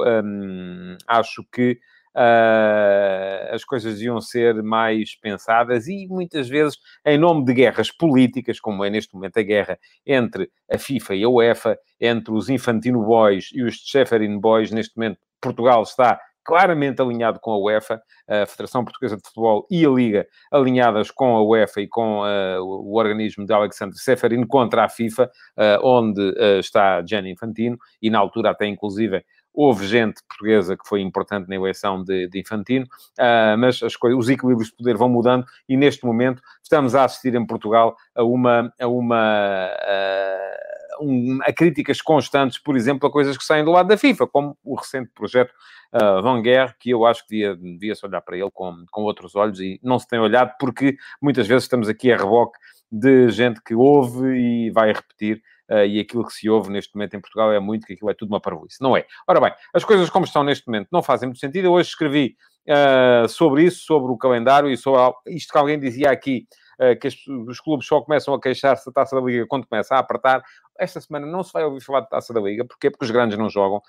acho 1.06 1.44
que 1.52 1.78
uh, 2.16 3.54
as 3.54 3.64
coisas 3.64 4.00
iam 4.00 4.20
ser 4.20 4.62
mais 4.62 5.14
pensadas 5.20 5.86
e 5.86 6.06
muitas 6.08 6.48
vezes 6.48 6.78
em 7.04 7.18
nome 7.18 7.44
de 7.44 7.52
guerras 7.52 7.90
políticas, 7.90 8.58
como 8.58 8.84
é 8.84 8.90
neste 8.90 9.14
momento 9.14 9.38
a 9.38 9.42
guerra 9.42 9.78
entre 10.06 10.50
a 10.70 10.78
FIFA 10.78 11.14
e 11.14 11.24
a 11.24 11.28
UEFA, 11.28 11.78
entre 12.00 12.32
os 12.32 12.48
Infantino 12.48 13.04
Boys 13.04 13.50
e 13.52 13.62
os 13.62 13.74
Cheferin 13.76 14.40
Boys, 14.40 14.70
neste 14.70 14.96
momento 14.96 15.18
Portugal 15.40 15.82
está 15.82 16.18
claramente 16.46 17.02
alinhado 17.02 17.40
com 17.40 17.50
a 17.50 17.58
UEFA, 17.58 18.00
a 18.28 18.46
Federação 18.46 18.84
Portuguesa 18.84 19.16
de 19.16 19.22
Futebol 19.26 19.66
e 19.68 19.84
a 19.84 19.90
Liga 19.90 20.26
alinhadas 20.52 21.10
com 21.10 21.36
a 21.36 21.42
UEFA 21.42 21.80
e 21.80 21.88
com 21.88 22.20
uh, 22.20 22.62
o 22.62 22.96
organismo 22.96 23.44
de 23.44 23.52
Alexandre 23.52 23.98
Seferin 23.98 24.46
contra 24.46 24.84
a 24.84 24.88
FIFA, 24.88 25.24
uh, 25.24 25.84
onde 25.84 26.20
uh, 26.20 26.60
está 26.60 27.04
Gianni 27.04 27.32
Infantino, 27.32 27.76
e 28.00 28.08
na 28.08 28.20
altura 28.20 28.50
até 28.50 28.64
inclusive 28.66 29.24
Houve 29.56 29.86
gente 29.86 30.22
portuguesa 30.28 30.76
que 30.76 30.86
foi 30.86 31.00
importante 31.00 31.48
na 31.48 31.56
eleição 31.56 32.04
de, 32.04 32.28
de 32.28 32.40
Infantino, 32.40 32.84
uh, 33.18 33.56
mas 33.58 33.82
as 33.82 33.96
coisas, 33.96 34.18
os 34.18 34.28
equilíbrios 34.28 34.68
de 34.68 34.76
poder 34.76 34.96
vão 34.96 35.08
mudando 35.08 35.46
e 35.66 35.76
neste 35.76 36.04
momento 36.04 36.42
estamos 36.62 36.94
a 36.94 37.04
assistir 37.04 37.34
em 37.34 37.46
Portugal 37.46 37.96
a 38.14 38.22
uma, 38.22 38.72
a 38.78 38.86
uma 38.86 39.70
uh, 39.72 40.76
um, 41.00 41.38
a 41.42 41.52
críticas 41.52 42.00
constantes, 42.00 42.58
por 42.58 42.76
exemplo, 42.76 43.08
a 43.08 43.12
coisas 43.12 43.36
que 43.36 43.44
saem 43.44 43.64
do 43.64 43.70
lado 43.70 43.88
da 43.88 43.96
FIFA, 43.96 44.26
como 44.26 44.56
o 44.64 44.74
recente 44.74 45.10
projeto 45.14 45.52
uh, 45.94 46.22
Van 46.22 46.42
Guerre, 46.42 46.74
que 46.78 46.90
eu 46.90 47.04
acho 47.06 47.26
que 47.26 47.34
devia, 47.34 47.56
devia-se 47.56 48.04
olhar 48.04 48.20
para 48.20 48.36
ele 48.36 48.50
com, 48.52 48.84
com 48.90 49.02
outros 49.02 49.34
olhos 49.34 49.60
e 49.60 49.80
não 49.82 49.98
se 49.98 50.06
tem 50.08 50.18
olhado 50.18 50.54
porque 50.58 50.96
muitas 51.20 51.46
vezes 51.46 51.64
estamos 51.64 51.88
aqui 51.88 52.12
a 52.12 52.16
reboque 52.16 52.58
de 52.90 53.30
gente 53.30 53.60
que 53.62 53.74
ouve 53.74 54.28
e 54.36 54.70
vai 54.70 54.92
repetir 54.92 55.42
e 55.86 56.00
aquilo 56.00 56.24
que 56.24 56.32
se 56.32 56.48
ouve 56.48 56.70
neste 56.70 56.94
momento 56.94 57.14
em 57.14 57.20
Portugal 57.20 57.52
é 57.52 57.58
muito 57.58 57.86
que 57.86 57.94
aquilo 57.94 58.10
é 58.10 58.14
tudo 58.14 58.28
uma 58.28 58.40
parvoíce. 58.40 58.80
Não 58.80 58.96
é. 58.96 59.04
Ora 59.26 59.40
bem, 59.40 59.52
as 59.74 59.84
coisas 59.84 60.08
como 60.08 60.24
estão 60.24 60.44
neste 60.44 60.66
momento 60.66 60.88
não 60.92 61.02
fazem 61.02 61.28
muito 61.28 61.40
sentido. 61.40 61.66
Eu 61.66 61.72
hoje 61.72 61.88
escrevi 61.88 62.36
uh, 62.68 63.28
sobre 63.28 63.64
isso, 63.64 63.84
sobre 63.84 64.12
o 64.12 64.16
calendário 64.16 64.70
e 64.70 64.76
sobre 64.76 65.00
isto 65.28 65.52
que 65.52 65.58
alguém 65.58 65.78
dizia 65.78 66.10
aqui, 66.10 66.46
uh, 66.80 66.98
que 66.98 67.08
os 67.48 67.60
clubes 67.60 67.86
só 67.86 68.00
começam 68.00 68.34
a 68.34 68.40
queixar-se 68.40 68.86
da 68.86 68.92
Taça 68.92 69.16
da 69.16 69.22
Liga 69.22 69.46
quando 69.46 69.66
começa 69.66 69.94
a 69.94 69.98
apertar. 69.98 70.42
Esta 70.78 71.00
semana 71.00 71.26
não 71.26 71.42
se 71.42 71.52
vai 71.52 71.64
ouvir 71.64 71.80
falar 71.80 72.02
de 72.02 72.10
Taça 72.10 72.34
da 72.34 72.40
Liga. 72.40 72.64
Porquê? 72.64 72.90
Porque 72.90 73.04
os 73.04 73.10
grandes 73.10 73.38
não 73.38 73.48
jogam. 73.48 73.80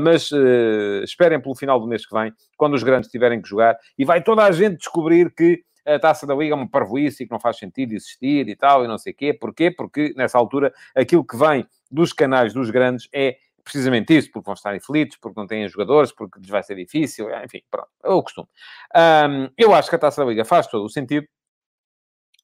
mas 0.00 0.30
esperem 1.02 1.40
pelo 1.40 1.56
final 1.56 1.80
do 1.80 1.88
mês 1.88 2.06
que 2.06 2.14
vem, 2.14 2.32
quando 2.56 2.74
os 2.74 2.84
grandes 2.84 3.10
tiverem 3.10 3.42
que 3.42 3.48
jogar, 3.48 3.76
e 3.98 4.04
vai 4.04 4.22
toda 4.22 4.44
a 4.44 4.52
gente 4.52 4.76
descobrir 4.76 5.34
que 5.34 5.64
a 5.86 5.98
taça 5.98 6.26
da 6.26 6.34
Liga 6.34 6.52
é 6.52 6.56
uma 6.56 6.68
parvoíce 6.68 7.22
e 7.22 7.26
que 7.26 7.32
não 7.32 7.40
faz 7.40 7.58
sentido 7.58 7.92
existir 7.92 8.48
e 8.48 8.56
tal, 8.56 8.84
e 8.84 8.88
não 8.88 8.98
sei 8.98 9.12
o 9.12 9.16
quê. 9.16 9.32
Porquê? 9.32 9.70
Porque 9.70 10.12
nessa 10.16 10.36
altura 10.36 10.72
aquilo 10.94 11.24
que 11.24 11.36
vem 11.36 11.66
dos 11.90 12.12
canais 12.12 12.52
dos 12.52 12.70
grandes 12.70 13.08
é 13.12 13.38
precisamente 13.62 14.16
isso, 14.16 14.30
porque 14.30 14.46
vão 14.46 14.54
estar 14.54 14.76
infelitos, 14.76 15.16
porque 15.16 15.38
não 15.38 15.46
têm 15.46 15.68
jogadores, 15.68 16.12
porque 16.12 16.38
lhes 16.38 16.48
vai 16.48 16.62
ser 16.62 16.76
difícil, 16.76 17.28
enfim, 17.44 17.62
pronto, 17.68 17.88
é 18.04 18.08
o 18.10 18.22
costume. 18.22 18.48
Um, 18.94 19.50
eu 19.58 19.74
acho 19.74 19.90
que 19.90 19.96
a 19.96 19.98
Taça 19.98 20.22
da 20.22 20.30
Liga 20.30 20.44
faz 20.44 20.68
todo 20.68 20.84
o 20.84 20.88
sentido. 20.88 21.26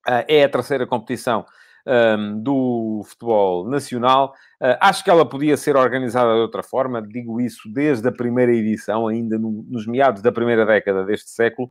Uh, 0.08 0.26
é 0.26 0.42
a 0.42 0.48
terceira 0.48 0.84
competição 0.84 1.46
um, 1.87 2.40
do 2.43 3.02
futebol 3.05 3.69
nacional. 3.69 4.34
Uh, 4.61 4.76
acho 4.81 5.02
que 5.02 5.11
ela 5.11 5.29
podia 5.29 5.56
ser 5.56 5.76
organizada 5.76 6.32
de 6.34 6.40
outra 6.40 6.62
forma, 6.62 7.02
digo 7.02 7.40
isso 7.40 7.69
desde 7.73 8.08
a 8.08 8.12
primeira 8.12 8.52
edição, 8.52 9.08
ainda 9.08 9.38
no, 9.38 9.64
nos 9.69 9.87
meados 9.87 10.23
da 10.23 10.31
primeira 10.31 10.64
década 10.64 11.05
deste 11.05 11.31
século. 11.31 11.69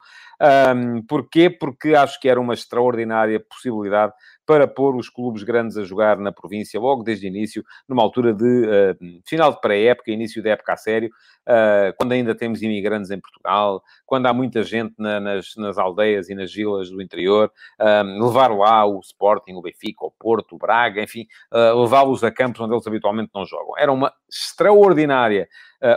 Um, 0.76 1.02
porquê? 1.04 1.50
Porque 1.50 1.96
acho 1.96 2.20
que 2.20 2.28
era 2.28 2.40
uma 2.40 2.54
extraordinária 2.54 3.40
possibilidade 3.40 4.14
para 4.52 4.68
pôr 4.68 4.98
os 4.98 5.08
clubes 5.08 5.44
grandes 5.44 5.78
a 5.78 5.84
jogar 5.86 6.18
na 6.18 6.30
província, 6.30 6.78
logo 6.78 7.04
desde 7.04 7.26
o 7.26 7.30
início, 7.30 7.64
numa 7.88 8.04
altura 8.04 8.34
de 8.34 8.44
uh, 8.44 9.22
final 9.26 9.54
de 9.54 9.62
pré-época, 9.62 10.12
início 10.12 10.44
da 10.44 10.50
época 10.50 10.74
a 10.74 10.76
sério, 10.76 11.10
uh, 11.48 11.96
quando 11.98 12.12
ainda 12.12 12.36
temos 12.36 12.62
imigrantes 12.62 13.12
em 13.12 13.18
Portugal, 13.18 13.82
quando 14.06 14.26
há 14.26 14.34
muita 14.34 14.62
gente 14.62 14.94
na, 14.98 15.22
nas, 15.22 15.56
nas, 15.56 15.78
aldeias 15.78 16.28
e 16.28 16.36
nas 16.36 16.54
vilas 16.54 16.90
do 16.90 17.02
interior, 17.02 17.50
uh, 17.80 18.26
levar 18.26 18.54
lá 18.54 18.86
o 18.86 19.00
Sporting, 19.00 19.54
o 19.54 19.62
Benfica, 19.62 20.06
o 20.06 20.12
Porto, 20.12 20.56
o 20.56 20.58
Braga, 20.58 21.02
enfim, 21.02 21.26
levá-los 21.50 22.22
a 22.22 22.30
campos 22.30 22.60
onde 22.60 22.74
eles 22.74 22.86
habitualmente 22.86 23.32
não 23.34 23.46
jogam. 23.46 23.78
Era 23.78 23.94
uma 23.94 24.12
extraordinária 24.30 25.48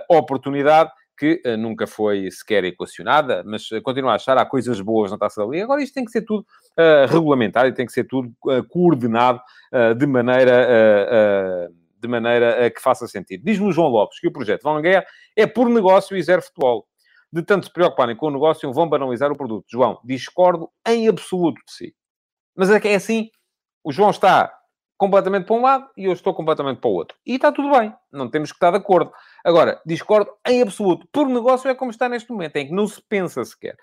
oportunidade 0.09 0.93
que 1.17 1.41
uh, 1.47 1.57
nunca 1.57 1.87
foi 1.87 2.31
sequer 2.31 2.65
equacionada, 2.65 3.43
mas 3.45 3.71
uh, 3.71 3.81
continuo 3.83 4.11
a 4.11 4.15
achar 4.15 4.37
há 4.37 4.45
coisas 4.45 4.81
boas 4.81 5.11
na 5.11 5.19
Taça 5.19 5.41
da 5.43 5.51
Liga. 5.51 5.65
Agora 5.65 5.83
isto 5.83 5.95
tem 5.95 6.05
que 6.05 6.11
ser 6.11 6.23
tudo 6.23 6.41
uh, 6.43 7.11
regulamentado 7.11 7.69
e 7.69 7.73
tem 7.73 7.87
que 7.87 7.93
ser 7.93 8.05
tudo 8.05 8.33
coordenado 8.69 9.41
de 9.97 10.07
maneira 10.07 11.69
de 11.99 12.09
maneira 12.09 12.71
que 12.71 12.81
faça 12.81 13.09
sentido. 13.09 13.43
Diz-me 13.45 13.67
o 13.67 13.73
João 13.73 13.89
Lopes 13.89 14.21
que 14.21 14.29
o 14.29 14.33
projeto 14.33 14.63
Van 14.63 14.81
Guerra 14.81 15.05
é 15.35 15.47
por 15.47 15.69
negócio 15.69 16.17
e 16.17 16.23
zero 16.23 16.43
futebol. 16.43 16.87
De 17.33 17.43
tanto 17.43 17.67
se 17.67 17.73
preocuparem 17.73 18.15
com 18.15 18.27
o 18.27 18.31
negócio, 18.31 18.71
vão 18.73 18.89
banalizar 18.89 19.33
o 19.33 19.37
produto. 19.37 19.65
João, 19.69 19.99
discordo 20.05 20.71
em 20.87 21.09
absoluto 21.09 21.61
de 21.67 21.73
si. 21.73 21.95
Mas 22.55 22.71
é 22.71 22.79
que 22.79 22.89
é 22.89 22.95
assim, 22.95 23.31
o 23.83 23.91
João 23.91 24.11
está 24.11 24.53
completamente 24.97 25.47
para 25.47 25.57
um 25.57 25.63
lado 25.63 25.89
e 25.97 26.05
eu 26.05 26.13
estou 26.13 26.33
completamente 26.35 26.81
para 26.81 26.91
o 26.91 26.95
outro. 26.95 27.17
E 27.27 27.35
está 27.35 27.51
tudo 27.51 27.71
bem, 27.71 27.93
não 28.13 28.29
temos 28.29 28.51
que 28.51 28.57
estar 28.57 28.71
de 28.71 28.77
acordo. 28.77 29.13
Agora, 29.45 29.81
discordo 29.85 30.31
em 30.47 30.63
absoluto. 30.63 31.07
Por 31.13 31.29
negócio 31.29 31.69
é 31.69 31.75
como 31.75 31.91
está 31.91 32.09
neste 32.09 32.31
momento, 32.31 32.57
em 32.57 32.67
que 32.67 32.73
não 32.73 32.87
se 32.87 33.03
pensa 33.09 33.45
sequer. 33.45 33.77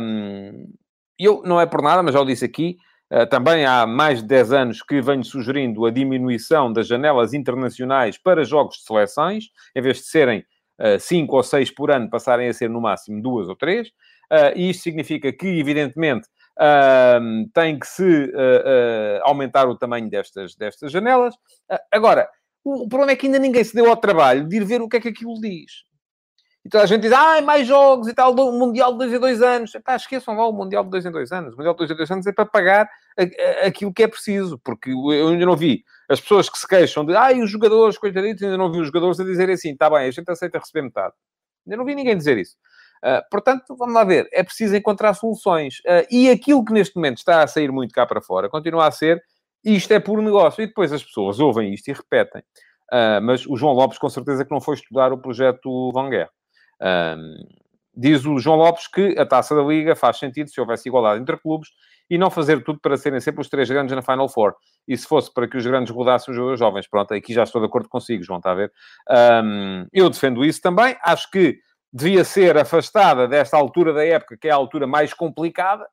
Um, 0.00 0.72
eu, 1.18 1.42
não 1.44 1.60
é 1.60 1.66
por 1.66 1.82
nada, 1.82 2.02
mas 2.02 2.14
já 2.14 2.20
o 2.20 2.24
disse 2.24 2.44
aqui, 2.44 2.76
uh, 3.12 3.26
também 3.28 3.66
há 3.66 3.86
mais 3.86 4.22
de 4.22 4.28
10 4.28 4.52
anos 4.52 4.82
que 4.82 5.00
venho 5.00 5.24
sugerindo 5.24 5.84
a 5.84 5.90
diminuição 5.90 6.72
das 6.72 6.86
janelas 6.86 7.34
internacionais 7.34 8.16
para 8.16 8.44
jogos 8.44 8.76
de 8.76 8.84
seleções, 8.84 9.46
em 9.74 9.82
vez 9.82 9.98
de 9.98 10.04
serem 10.04 10.44
5 11.00 11.32
uh, 11.32 11.36
ou 11.36 11.42
6 11.42 11.72
por 11.72 11.90
ano, 11.90 12.08
passarem 12.08 12.48
a 12.48 12.52
ser 12.52 12.70
no 12.70 12.80
máximo 12.80 13.20
2 13.20 13.48
ou 13.48 13.56
3. 13.56 13.88
Uh, 13.88 13.92
e 14.54 14.70
isto 14.70 14.82
significa 14.82 15.32
que, 15.32 15.46
evidentemente, 15.46 16.28
tem 17.52 17.78
que 17.78 17.86
se 17.86 18.02
uh, 18.02 18.28
uh, 18.28 19.22
aumentar 19.22 19.68
o 19.68 19.76
tamanho 19.76 20.08
destas, 20.10 20.54
destas 20.56 20.90
janelas. 20.90 21.34
agora, 21.92 22.28
o, 22.64 22.84
o, 22.84 22.88
problema 22.88 23.12
é 23.12 23.16
que 23.16 23.26
ainda 23.26 23.38
ninguém 23.38 23.62
se 23.62 23.74
deu 23.74 23.88
ao 23.88 23.96
trabalho 23.96 24.46
de 24.46 24.56
ir 24.56 24.64
ver 24.64 24.82
o 24.82 24.88
que 24.88 24.96
é 24.96 25.00
que 25.00 25.08
aquilo 25.08 25.40
diz. 25.40 25.88
E 26.64 26.68
toda 26.68 26.84
a 26.84 26.86
gente 26.86 27.02
diz, 27.02 27.12
ah, 27.12 27.40
mais 27.40 27.66
jogos 27.66 28.08
e 28.08 28.14
tal, 28.14 28.34
o 28.34 28.52
Mundial 28.52 28.92
de 28.92 28.98
2 28.98 29.14
em 29.14 29.20
2 29.20 29.42
anos. 29.42 29.74
Epá, 29.74 29.96
esqueçam 29.96 30.36
lá 30.36 30.46
o 30.46 30.52
Mundial 30.52 30.84
de 30.84 30.90
2 30.90 31.06
em 31.06 31.10
2 31.10 31.32
anos. 31.32 31.54
O 31.54 31.56
Mundial 31.56 31.74
de 31.74 31.78
2 31.78 31.90
em 31.92 31.96
2 31.96 32.10
anos 32.10 32.26
é 32.26 32.32
para 32.32 32.44
pagar 32.44 32.90
aquilo 33.64 33.92
que 33.92 34.02
é 34.02 34.08
preciso, 34.08 34.60
porque 34.64 34.90
eu 34.90 35.28
ainda 35.28 35.46
não 35.46 35.56
vi 35.56 35.84
as 36.10 36.20
pessoas 36.20 36.50
que 36.50 36.58
se 36.58 36.66
queixam 36.66 37.04
de, 37.04 37.14
ah, 37.14 37.32
os 37.32 37.50
jogadores, 37.50 37.96
coitaditos, 37.96 38.42
ainda 38.42 38.58
não 38.58 38.72
vi 38.72 38.80
os 38.80 38.86
jogadores 38.88 39.20
a 39.20 39.24
dizerem 39.24 39.54
assim, 39.54 39.72
está 39.72 39.88
bem, 39.88 40.08
a 40.08 40.10
gente 40.10 40.30
aceita 40.30 40.58
receber 40.58 40.82
metade. 40.82 41.14
Ainda 41.66 41.76
não 41.76 41.84
vi 41.84 41.94
ninguém 41.94 42.16
dizer 42.16 42.36
isso. 42.36 42.56
Uh, 43.04 43.22
portanto, 43.30 43.76
vamos 43.76 43.94
lá 43.94 44.04
ver, 44.04 44.28
é 44.32 44.42
preciso 44.42 44.76
encontrar 44.76 45.14
soluções. 45.14 45.78
Uh, 45.80 46.06
e 46.10 46.30
aquilo 46.30 46.64
que 46.64 46.72
neste 46.72 46.96
momento 46.96 47.18
está 47.18 47.42
a 47.42 47.46
sair 47.46 47.70
muito 47.70 47.92
cá 47.92 48.06
para 48.06 48.20
fora 48.20 48.48
continua 48.48 48.86
a 48.86 48.90
ser 48.90 49.22
isto 49.64 49.92
é 49.92 50.00
puro 50.00 50.22
negócio. 50.22 50.62
E 50.62 50.66
depois 50.66 50.92
as 50.92 51.02
pessoas 51.02 51.40
ouvem 51.40 51.72
isto 51.74 51.88
e 51.88 51.92
repetem. 51.92 52.42
Uh, 52.92 53.20
mas 53.22 53.46
o 53.46 53.56
João 53.56 53.74
Lopes, 53.74 53.98
com 53.98 54.08
certeza, 54.08 54.44
que 54.44 54.50
não 54.50 54.60
foi 54.60 54.74
estudar 54.74 55.12
o 55.12 55.18
projeto 55.18 55.92
Van 55.92 56.08
Guerre. 56.08 56.30
diz 57.94 58.24
o 58.24 58.38
João 58.38 58.56
Lopes 58.56 58.86
que 58.88 59.18
a 59.18 59.26
taça 59.26 59.54
da 59.54 59.62
Liga 59.62 59.94
faz 59.94 60.18
sentido 60.18 60.48
se 60.48 60.60
houvesse 60.60 60.88
igualdade 60.88 61.20
entre 61.20 61.36
clubes 61.36 61.68
e 62.10 62.16
não 62.16 62.30
fazer 62.30 62.64
tudo 62.64 62.80
para 62.80 62.96
serem 62.96 63.20
sempre 63.20 63.42
os 63.42 63.48
três 63.48 63.68
grandes 63.68 63.94
na 63.94 64.00
Final 64.00 64.28
Four. 64.28 64.54
E 64.86 64.96
se 64.96 65.06
fosse 65.06 65.32
para 65.32 65.46
que 65.46 65.56
os 65.56 65.66
grandes 65.66 65.92
rodassem 65.92 66.32
os 66.34 66.58
jovens, 66.58 66.88
pronto, 66.88 67.12
aqui 67.12 67.34
já 67.34 67.42
estou 67.42 67.60
de 67.60 67.66
acordo 67.66 67.88
consigo, 67.88 68.22
João, 68.24 68.38
está 68.38 68.52
a 68.52 68.54
ver? 68.54 68.72
Eu 69.92 70.08
defendo 70.08 70.44
isso 70.44 70.60
também. 70.62 70.96
Acho 71.02 71.30
que 71.30 71.58
devia 71.92 72.24
ser 72.24 72.56
afastada 72.56 73.26
desta 73.26 73.56
altura 73.56 73.92
da 73.92 74.04
época, 74.04 74.36
que 74.36 74.48
é 74.48 74.50
a 74.50 74.56
altura 74.56 74.86
mais 74.86 75.12
complicada, 75.14 75.86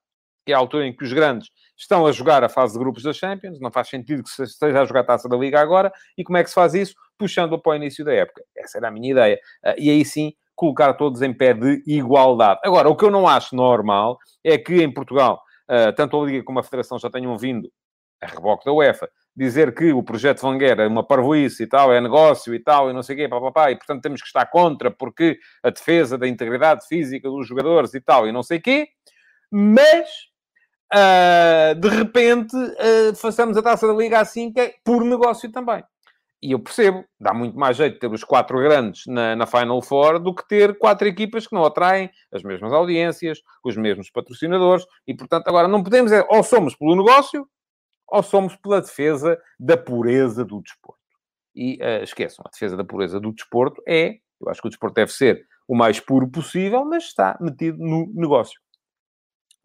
que 0.45 0.51
é 0.51 0.55
a 0.55 0.59
altura 0.59 0.85
em 0.85 0.95
que 0.95 1.03
os 1.03 1.11
grandes 1.11 1.49
estão 1.75 2.05
a 2.05 2.11
jogar 2.11 2.43
a 2.43 2.49
fase 2.49 2.73
de 2.73 2.79
grupos 2.79 3.03
da 3.03 3.11
Champions, 3.11 3.59
não 3.59 3.71
faz 3.71 3.89
sentido 3.89 4.23
que 4.23 4.29
se 4.29 4.43
esteja 4.43 4.81
a 4.81 4.85
jogar 4.85 5.01
a 5.01 5.05
taça 5.05 5.27
da 5.27 5.35
Liga 5.35 5.59
agora, 5.59 5.91
e 6.17 6.23
como 6.23 6.37
é 6.37 6.43
que 6.43 6.49
se 6.49 6.55
faz 6.55 6.73
isso? 6.73 6.93
Puxando 7.17 7.59
para 7.59 7.71
o 7.71 7.75
início 7.75 8.05
da 8.05 8.13
época. 8.13 8.43
Essa 8.55 8.77
era 8.77 8.89
a 8.89 8.91
minha 8.91 9.11
ideia. 9.11 9.39
Ah, 9.63 9.75
e 9.77 9.89
aí 9.89 10.05
sim, 10.05 10.33
colocar 10.55 10.93
todos 10.93 11.21
em 11.21 11.33
pé 11.33 11.53
de 11.53 11.83
igualdade. 11.87 12.59
Agora, 12.63 12.89
o 12.89 12.95
que 12.95 13.03
eu 13.03 13.11
não 13.11 13.27
acho 13.27 13.55
normal 13.55 14.17
é 14.43 14.57
que 14.57 14.83
em 14.83 14.93
Portugal, 14.93 15.41
ah, 15.67 15.91
tanto 15.93 16.21
a 16.21 16.25
Liga 16.25 16.43
como 16.43 16.59
a 16.59 16.63
Federação 16.63 16.99
já 16.99 17.09
tenham 17.09 17.37
vindo 17.37 17.71
a 18.21 18.27
reboque 18.27 18.65
da 18.65 18.71
UEFA, 18.71 19.09
dizer 19.35 19.75
que 19.75 19.91
o 19.91 20.01
projeto 20.01 20.41
Van 20.41 20.57
Guerra 20.57 20.83
é 20.83 20.87
uma 20.87 21.05
parvoíce 21.05 21.63
e 21.63 21.67
tal, 21.67 21.91
é 21.93 21.99
negócio 21.99 22.53
e 22.53 22.59
tal, 22.59 22.89
e 22.89 22.93
não 22.93 23.03
sei 23.03 23.15
o 23.15 23.17
quê, 23.17 23.23
e 23.25 23.75
portanto 23.75 24.01
temos 24.01 24.21
que 24.21 24.27
estar 24.27 24.45
contra 24.45 24.89
porque 24.89 25.37
a 25.61 25.69
defesa 25.69 26.17
da 26.17 26.27
integridade 26.27 26.87
física 26.87 27.29
dos 27.29 27.47
jogadores 27.47 27.93
e 27.93 28.01
tal, 28.01 28.27
e 28.27 28.31
não 28.31 28.41
sei 28.41 28.59
o 28.59 28.61
quê, 28.61 28.87
mas 29.51 30.07
uh, 30.93 31.75
de 31.75 31.89
repente 31.89 32.55
uh, 32.55 33.15
façamos 33.15 33.57
a 33.57 33.61
taça 33.61 33.87
da 33.87 33.93
Liga 33.93 34.19
assim, 34.19 34.51
que 34.51 34.59
é 34.59 34.73
por 34.83 35.03
negócio 35.03 35.51
também. 35.51 35.83
E 36.41 36.51
eu 36.51 36.59
percebo, 36.59 37.03
dá 37.19 37.33
muito 37.33 37.57
mais 37.57 37.75
jeito 37.75 37.97
ter 37.97 38.11
os 38.11 38.23
quatro 38.23 38.59
grandes 38.59 39.07
na, 39.07 39.35
na, 39.35 39.47
Final 39.47 39.81
Four 39.81 40.19
do 40.19 40.33
que 40.33 40.47
ter 40.47 40.77
quatro 40.77 41.07
equipas 41.07 41.47
que 41.47 41.55
não 41.55 41.65
atraem 41.65 42.09
as 42.31 42.43
mesmas 42.43 42.71
audiências, 42.71 43.39
os 43.63 43.75
mesmos 43.75 44.11
patrocinadores, 44.11 44.85
e 45.07 45.15
portanto 45.15 45.47
agora 45.47 45.67
não 45.67 45.81
podemos, 45.81 46.11
é, 46.11 46.23
ou 46.29 46.43
somos 46.43 46.75
pelo 46.75 46.95
negócio, 46.95 47.47
ou 48.07 48.24
somos 48.24 48.55
pela 48.55 48.81
defesa 48.81 49.39
da 49.59 49.77
pureza 49.77 50.43
do 50.43 50.62
desporto. 50.62 51.00
E 51.55 51.75
uh, 51.81 52.03
esqueçam, 52.03 52.43
a 52.45 52.50
defesa 52.50 52.75
da 52.75 52.83
pureza 52.83 53.19
do 53.19 53.31
desporto 53.31 53.81
é, 53.88 54.17
eu 54.41 54.50
acho 54.50 54.62
que 54.62 54.67
o 54.67 54.69
desporto 54.69 54.95
deve 54.95 55.12
ser 55.12 55.45
o 55.67 55.75
mais 55.75 56.00
puro 56.00 56.29
possível, 56.29 56.85
mas 56.85 57.05
está 57.05 57.38
metido 57.39 57.77
no 57.79 58.12
negócio. 58.13 58.59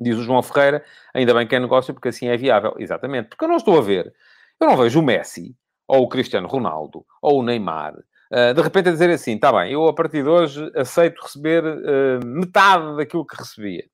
Diz 0.01 0.17
o 0.17 0.23
João 0.23 0.43
Ferreira, 0.43 0.85
ainda 1.13 1.35
bem 1.35 1.47
que 1.47 1.55
é 1.55 1.61
negócio, 1.61 1.93
porque 1.93 2.09
assim 2.09 2.29
é 2.29 2.37
viável. 2.37 2.75
Exatamente, 2.79 3.29
porque 3.29 3.45
eu 3.45 3.49
não 3.49 3.57
estou 3.57 3.77
a 3.77 3.83
ver, 3.83 4.13
eu 4.59 4.67
não 4.67 4.77
vejo 4.77 5.01
o 5.01 5.03
Messi, 5.03 5.55
ou 5.87 6.05
o 6.05 6.09
Cristiano 6.09 6.49
Ronaldo, 6.49 7.05
ou 7.21 7.41
o 7.41 7.43
Neymar, 7.43 7.95
uh, 7.95 8.55
de 8.55 8.63
repente 8.63 8.89
a 8.89 8.93
dizer 8.93 9.11
assim, 9.11 9.35
está 9.35 9.53
bem, 9.53 9.73
eu 9.73 9.87
a 9.89 9.93
partir 9.93 10.23
de 10.23 10.29
hoje 10.29 10.71
aceito 10.75 11.21
receber 11.21 11.65
uh, 11.65 12.25
metade 12.25 12.97
daquilo 12.97 13.27
que 13.27 13.37
recebia, 13.37 13.85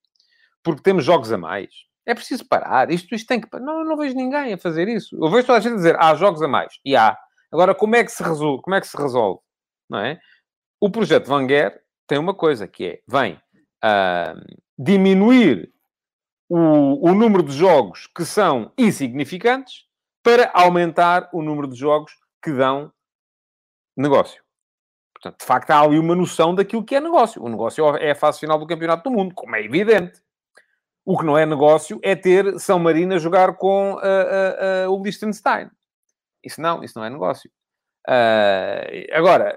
porque 0.62 0.82
temos 0.82 1.04
jogos 1.04 1.32
a 1.32 1.38
mais. 1.38 1.70
É 2.06 2.14
preciso 2.14 2.46
parar. 2.46 2.90
Isto, 2.90 3.14
isto 3.14 3.26
tem 3.26 3.40
que. 3.40 3.48
Não, 3.58 3.84
não 3.84 3.96
vejo 3.96 4.14
ninguém 4.14 4.52
a 4.52 4.58
fazer 4.58 4.88
isso. 4.88 5.16
Eu 5.16 5.28
vejo 5.28 5.46
toda 5.46 5.58
a 5.58 5.60
gente 5.60 5.72
a 5.72 5.76
dizer 5.76 5.96
há 5.98 6.14
jogos 6.14 6.40
a 6.40 6.48
mais. 6.48 6.72
E 6.84 6.94
há. 6.94 7.18
Agora, 7.52 7.74
como 7.74 7.96
é 7.96 8.04
que 8.04 8.12
se 8.12 8.22
resolve? 8.22 8.62
Como 8.62 8.76
é 8.76 8.80
que 8.80 8.86
se 8.86 8.96
resolve? 8.96 9.40
Não 9.90 9.98
é? 9.98 10.18
O 10.80 10.88
projeto 10.88 11.26
Van 11.26 11.46
Guer 11.46 11.82
tem 12.06 12.18
uma 12.18 12.34
coisa 12.34 12.68
que 12.68 12.86
é: 12.86 13.00
vem 13.08 13.34
uh, 13.84 14.40
diminuir 14.78 15.72
o, 16.48 17.10
o 17.10 17.14
número 17.14 17.42
de 17.42 17.52
jogos 17.52 18.06
que 18.06 18.24
são 18.24 18.72
insignificantes 18.78 19.84
para 20.22 20.50
aumentar 20.54 21.28
o 21.32 21.42
número 21.42 21.68
de 21.68 21.76
jogos 21.76 22.12
que 22.42 22.52
dão 22.52 22.92
negócio. 23.96 24.42
Portanto, 25.14 25.40
de 25.40 25.46
facto, 25.46 25.70
há 25.70 25.80
ali 25.80 25.98
uma 25.98 26.14
noção 26.14 26.54
daquilo 26.54 26.84
que 26.84 26.94
é 26.94 27.00
negócio. 27.00 27.42
O 27.42 27.48
negócio 27.48 27.96
é 27.96 28.10
a 28.10 28.14
fase 28.14 28.40
final 28.40 28.58
do 28.58 28.66
Campeonato 28.66 29.08
do 29.08 29.16
Mundo, 29.16 29.34
como 29.34 29.56
é 29.56 29.64
evidente. 29.64 30.20
O 31.06 31.16
que 31.16 31.24
não 31.24 31.38
é 31.38 31.46
negócio 31.46 32.00
é 32.02 32.16
ter 32.16 32.58
São 32.58 32.80
Marino 32.80 33.14
a 33.14 33.18
jogar 33.18 33.54
com 33.54 33.92
uh, 33.92 33.96
uh, 33.96 34.88
uh, 34.88 34.92
o 34.92 35.00
Liechtenstein. 35.00 35.70
Isso 36.44 36.60
não, 36.60 36.82
isso 36.82 36.98
não 36.98 37.04
é 37.06 37.10
negócio. 37.10 37.48
agora, 39.12 39.56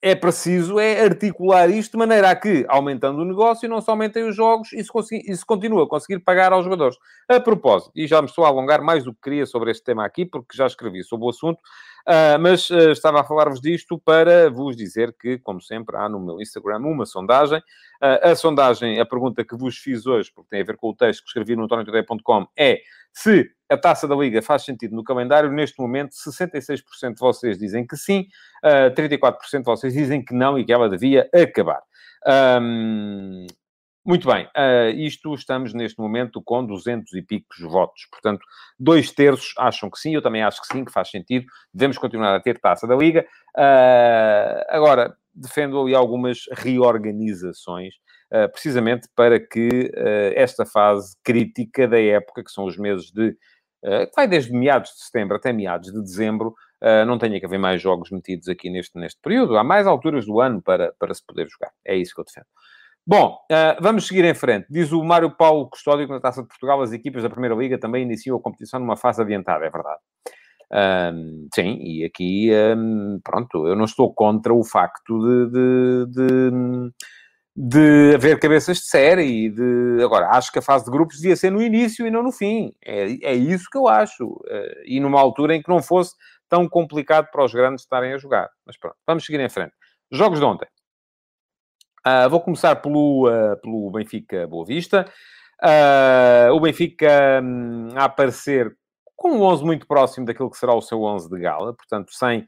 é 0.00 0.14
preciso 0.14 0.78
é 0.78 1.02
articular 1.02 1.68
isto 1.68 1.92
de 1.92 1.98
maneira 1.98 2.30
a 2.30 2.36
que, 2.36 2.64
aumentando 2.68 3.20
o 3.20 3.24
negócio, 3.24 3.68
não 3.68 3.80
se 3.80 3.90
aumentem 3.90 4.28
os 4.28 4.36
jogos 4.36 4.72
e 4.72 4.84
se, 4.84 4.92
e 5.26 5.36
se 5.36 5.44
continua 5.44 5.84
a 5.84 5.88
conseguir 5.88 6.20
pagar 6.20 6.52
aos 6.52 6.62
jogadores. 6.62 6.96
A 7.28 7.40
propósito, 7.40 7.90
e 7.96 8.06
já 8.06 8.22
me 8.22 8.28
estou 8.28 8.44
a 8.44 8.48
alongar 8.48 8.80
mais 8.80 9.02
do 9.02 9.12
que 9.12 9.20
queria 9.22 9.46
sobre 9.46 9.72
este 9.72 9.82
tema 9.82 10.04
aqui, 10.04 10.24
porque 10.24 10.56
já 10.56 10.66
escrevi 10.66 11.02
sobre 11.02 11.26
o 11.26 11.30
assunto, 11.30 11.60
Uh, 12.08 12.40
mas 12.40 12.70
uh, 12.70 12.90
estava 12.90 13.20
a 13.20 13.24
falar-vos 13.24 13.60
disto 13.60 13.98
para 13.98 14.48
vos 14.48 14.74
dizer 14.74 15.14
que, 15.20 15.36
como 15.40 15.60
sempre, 15.60 15.94
há 15.94 16.08
no 16.08 16.18
meu 16.18 16.40
Instagram 16.40 16.78
uma 16.78 17.04
sondagem. 17.04 17.58
Uh, 18.02 18.30
a 18.30 18.34
sondagem, 18.34 18.98
a 18.98 19.04
pergunta 19.04 19.44
que 19.44 19.54
vos 19.54 19.76
fiz 19.76 20.06
hoje, 20.06 20.32
porque 20.34 20.48
tem 20.48 20.62
a 20.62 20.64
ver 20.64 20.78
com 20.78 20.88
o 20.88 20.96
texto 20.96 21.20
que 21.20 21.28
escrevi 21.28 21.54
no 21.54 21.64
antoniotodeia.com, 21.64 22.46
é 22.56 22.80
se 23.12 23.50
a 23.68 23.76
taça 23.76 24.08
da 24.08 24.16
Liga 24.16 24.40
faz 24.40 24.64
sentido 24.64 24.96
no 24.96 25.04
calendário. 25.04 25.52
Neste 25.52 25.78
momento, 25.78 26.12
66% 26.12 27.12
de 27.12 27.20
vocês 27.20 27.58
dizem 27.58 27.86
que 27.86 27.94
sim, 27.94 28.26
34% 28.64 29.58
de 29.58 29.64
vocês 29.64 29.92
dizem 29.92 30.24
que 30.24 30.32
não 30.32 30.58
e 30.58 30.64
que 30.64 30.72
ela 30.72 30.88
devia 30.88 31.28
acabar. 31.34 31.82
Um, 32.60 33.46
muito 34.08 34.26
bem, 34.26 34.46
uh, 34.46 34.88
isto 34.96 35.34
estamos 35.34 35.74
neste 35.74 36.00
momento 36.00 36.40
com 36.42 36.64
200 36.64 37.12
e 37.12 37.20
picos 37.20 37.60
votos. 37.60 38.06
Portanto, 38.10 38.40
dois 38.80 39.12
terços 39.12 39.52
acham 39.58 39.90
que 39.90 39.98
sim, 39.98 40.14
eu 40.14 40.22
também 40.22 40.42
acho 40.42 40.62
que 40.62 40.66
sim, 40.68 40.82
que 40.82 40.90
faz 40.90 41.10
sentido. 41.10 41.44
Devemos 41.74 41.98
continuar 41.98 42.34
a 42.34 42.40
ter 42.40 42.58
taça 42.58 42.86
da 42.86 42.96
Liga. 42.96 43.26
Uh, 43.54 44.64
agora, 44.70 45.14
defendo 45.34 45.78
ali 45.78 45.94
algumas 45.94 46.38
reorganizações, 46.52 47.96
uh, 48.32 48.50
precisamente 48.50 49.06
para 49.14 49.38
que 49.38 49.92
esta 50.34 50.64
fase 50.64 51.14
crítica 51.22 51.86
da 51.86 52.00
época, 52.00 52.42
que 52.42 52.50
são 52.50 52.64
os 52.64 52.78
meses 52.78 53.10
de. 53.12 53.32
que 53.82 54.16
vai 54.16 54.26
desde 54.26 54.52
meados 54.52 54.88
de 54.92 55.04
setembro 55.04 55.36
até 55.36 55.52
meados 55.52 55.92
de 55.92 56.00
dezembro, 56.00 56.54
não 57.06 57.18
tenha 57.18 57.38
que 57.38 57.44
haver 57.44 57.58
mais 57.58 57.82
jogos 57.82 58.10
metidos 58.10 58.48
aqui 58.48 58.70
neste, 58.70 58.98
neste 58.98 59.20
período. 59.20 59.58
Há 59.58 59.62
mais 59.64 59.86
alturas 59.86 60.24
do 60.24 60.40
ano 60.40 60.62
para, 60.62 60.94
para 60.98 61.12
se 61.12 61.22
poder 61.26 61.46
jogar. 61.50 61.72
É 61.84 61.94
isso 61.94 62.14
que 62.14 62.20
eu 62.22 62.24
defendo. 62.24 62.46
Bom, 63.08 63.38
uh, 63.50 63.82
vamos 63.82 64.06
seguir 64.06 64.22
em 64.26 64.34
frente. 64.34 64.66
Diz 64.68 64.92
o 64.92 65.02
Mário 65.02 65.34
Paulo 65.34 65.70
Custódio 65.70 66.06
que 66.06 66.12
na 66.12 66.20
Taça 66.20 66.42
de 66.42 66.48
Portugal 66.48 66.82
as 66.82 66.92
equipas 66.92 67.22
da 67.22 67.30
Primeira 67.30 67.54
Liga 67.54 67.78
também 67.78 68.02
iniciam 68.02 68.36
a 68.36 68.40
competição 68.40 68.78
numa 68.78 68.98
fase 68.98 69.22
adiantada, 69.22 69.64
é 69.64 69.70
verdade. 69.70 70.00
Um, 71.14 71.48
sim, 71.54 71.78
e 71.80 72.04
aqui, 72.04 72.50
um, 72.76 73.18
pronto, 73.24 73.66
eu 73.66 73.74
não 73.74 73.86
estou 73.86 74.12
contra 74.12 74.52
o 74.52 74.62
facto 74.62 75.18
de, 75.20 75.50
de, 75.50 76.06
de, 76.10 76.92
de, 77.56 78.14
haver 78.14 78.38
cabeças 78.38 78.76
de 78.76 78.84
série. 78.84 79.46
E 79.46 79.48
de... 79.48 80.04
Agora, 80.04 80.28
acho 80.32 80.52
que 80.52 80.58
a 80.58 80.62
fase 80.62 80.84
de 80.84 80.90
grupos 80.90 81.16
devia 81.16 81.34
ser 81.34 81.50
no 81.50 81.62
início 81.62 82.06
e 82.06 82.10
não 82.10 82.22
no 82.22 82.30
fim. 82.30 82.74
É, 82.84 83.04
é 83.22 83.34
isso 83.34 83.70
que 83.72 83.78
eu 83.78 83.88
acho. 83.88 84.26
Uh, 84.26 84.84
e 84.84 85.00
numa 85.00 85.18
altura 85.18 85.56
em 85.56 85.62
que 85.62 85.70
não 85.70 85.82
fosse 85.82 86.14
tão 86.46 86.68
complicado 86.68 87.30
para 87.32 87.42
os 87.42 87.54
grandes 87.54 87.84
estarem 87.84 88.12
a 88.12 88.18
jogar. 88.18 88.50
Mas 88.66 88.76
pronto, 88.76 88.96
vamos 89.06 89.24
seguir 89.24 89.40
em 89.40 89.48
frente. 89.48 89.72
Jogos 90.12 90.40
de 90.40 90.44
ontem. 90.44 90.68
Uh, 92.08 92.30
vou 92.30 92.40
começar 92.40 92.76
pelo, 92.76 93.28
uh, 93.28 93.56
pelo 93.60 93.90
Benfica 93.90 94.46
Boa 94.46 94.64
Vista. 94.64 95.04
Uh, 95.62 96.54
o 96.54 96.60
Benfica 96.60 97.42
um, 97.42 97.88
a 97.94 98.04
aparecer 98.04 98.74
com 99.14 99.32
um 99.32 99.42
11 99.42 99.64
muito 99.64 99.86
próximo 99.86 100.24
daquilo 100.24 100.50
que 100.50 100.56
será 100.56 100.74
o 100.74 100.80
seu 100.80 101.02
11 101.02 101.28
de 101.28 101.38
gala, 101.38 101.74
portanto, 101.74 102.14
sem 102.14 102.46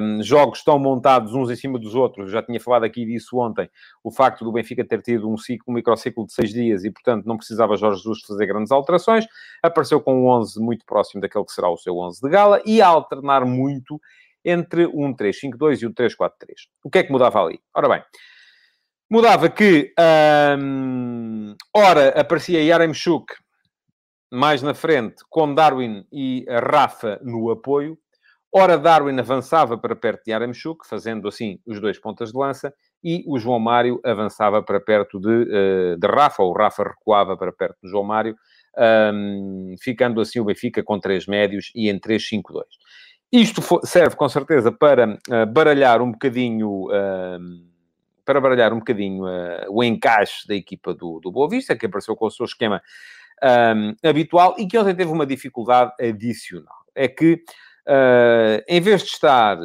um, 0.00 0.22
jogos 0.22 0.64
tão 0.64 0.76
montados 0.76 1.34
uns 1.34 1.50
em 1.50 1.56
cima 1.56 1.78
dos 1.78 1.94
outros. 1.94 2.32
já 2.32 2.42
tinha 2.42 2.58
falado 2.58 2.82
aqui 2.82 3.04
disso 3.04 3.38
ontem. 3.38 3.70
O 4.02 4.10
facto 4.10 4.44
do 4.44 4.50
Benfica 4.50 4.84
ter 4.84 5.02
tido 5.02 5.30
um, 5.30 5.36
ciclo, 5.36 5.66
um 5.68 5.74
microciclo 5.74 6.26
de 6.26 6.32
seis 6.32 6.50
dias 6.50 6.84
e, 6.84 6.90
portanto, 6.90 7.26
não 7.26 7.36
precisava 7.36 7.76
Jorge 7.76 7.98
Jesus 7.98 8.22
fazer 8.26 8.46
grandes 8.46 8.72
alterações. 8.72 9.24
Apareceu 9.62 10.00
com 10.00 10.24
um 10.24 10.26
11 10.26 10.58
muito 10.60 10.84
próximo 10.84 11.20
daquele 11.20 11.44
que 11.44 11.52
será 11.52 11.68
o 11.68 11.76
seu 11.76 11.96
11 11.96 12.20
de 12.20 12.28
gala 12.28 12.60
e 12.64 12.82
a 12.82 12.88
alternar 12.88 13.44
muito 13.44 14.00
entre 14.44 14.86
um 14.86 15.14
3-5-2 15.14 15.82
e 15.82 15.86
um 15.86 15.92
3-4-3. 15.92 16.30
O 16.82 16.90
que 16.90 16.98
é 16.98 17.02
que 17.04 17.12
mudava 17.12 17.40
ali? 17.40 17.60
Ora 17.72 17.88
bem. 17.88 18.02
Mudava 19.14 19.48
que, 19.48 19.94
hum, 20.58 21.54
ora, 21.72 22.08
aparecia 22.20 22.60
Yaremchuk 22.60 23.32
mais 24.28 24.60
na 24.60 24.74
frente, 24.74 25.22
com 25.30 25.54
Darwin 25.54 26.04
e 26.12 26.44
Rafa 26.48 27.20
no 27.22 27.48
apoio. 27.48 27.96
Ora, 28.52 28.76
Darwin 28.76 29.16
avançava 29.20 29.78
para 29.78 29.94
perto 29.94 30.24
de 30.24 30.32
Yaremchuk, 30.32 30.84
fazendo 30.84 31.28
assim 31.28 31.60
os 31.64 31.80
dois 31.80 31.96
pontas 31.96 32.32
de 32.32 32.36
lança. 32.36 32.74
e 33.04 33.22
o 33.28 33.38
João 33.38 33.60
Mário 33.60 34.00
avançava 34.04 34.60
para 34.60 34.80
perto 34.80 35.20
de, 35.20 35.28
uh, 35.28 35.96
de 35.96 36.06
Rafa, 36.08 36.42
ou 36.42 36.52
Rafa 36.52 36.82
recuava 36.82 37.36
para 37.36 37.52
perto 37.52 37.76
do 37.84 37.88
João 37.88 38.02
Mário, 38.02 38.34
um, 39.14 39.76
ficando 39.80 40.20
assim 40.20 40.40
o 40.40 40.44
Benfica 40.44 40.82
com 40.82 40.98
três 40.98 41.24
médios 41.24 41.70
e 41.72 41.88
em 41.88 42.00
3-5-2. 42.00 42.64
Isto 43.30 43.62
serve 43.86 44.16
com 44.16 44.28
certeza 44.28 44.72
para 44.72 45.06
uh, 45.06 45.46
baralhar 45.46 46.02
um 46.02 46.10
bocadinho. 46.10 46.88
Uh, 46.88 47.73
para 48.24 48.40
baralhar 48.40 48.72
um 48.72 48.78
bocadinho 48.78 49.24
uh, 49.24 49.66
o 49.68 49.82
encaixe 49.82 50.46
da 50.46 50.54
equipa 50.54 50.94
do, 50.94 51.20
do 51.20 51.30
Boa 51.30 51.48
Vista, 51.48 51.76
que 51.76 51.86
apareceu 51.86 52.16
com 52.16 52.26
o 52.26 52.30
seu 52.30 52.46
esquema 52.46 52.82
um, 53.42 54.08
habitual 54.08 54.54
e 54.58 54.66
que 54.66 54.78
ontem 54.78 54.94
teve 54.94 55.10
uma 55.10 55.26
dificuldade 55.26 55.92
adicional. 56.00 56.84
É 56.94 57.08
que, 57.08 57.34
uh, 57.88 58.62
em 58.68 58.80
vez 58.80 59.02
de 59.02 59.08
estar 59.08 59.58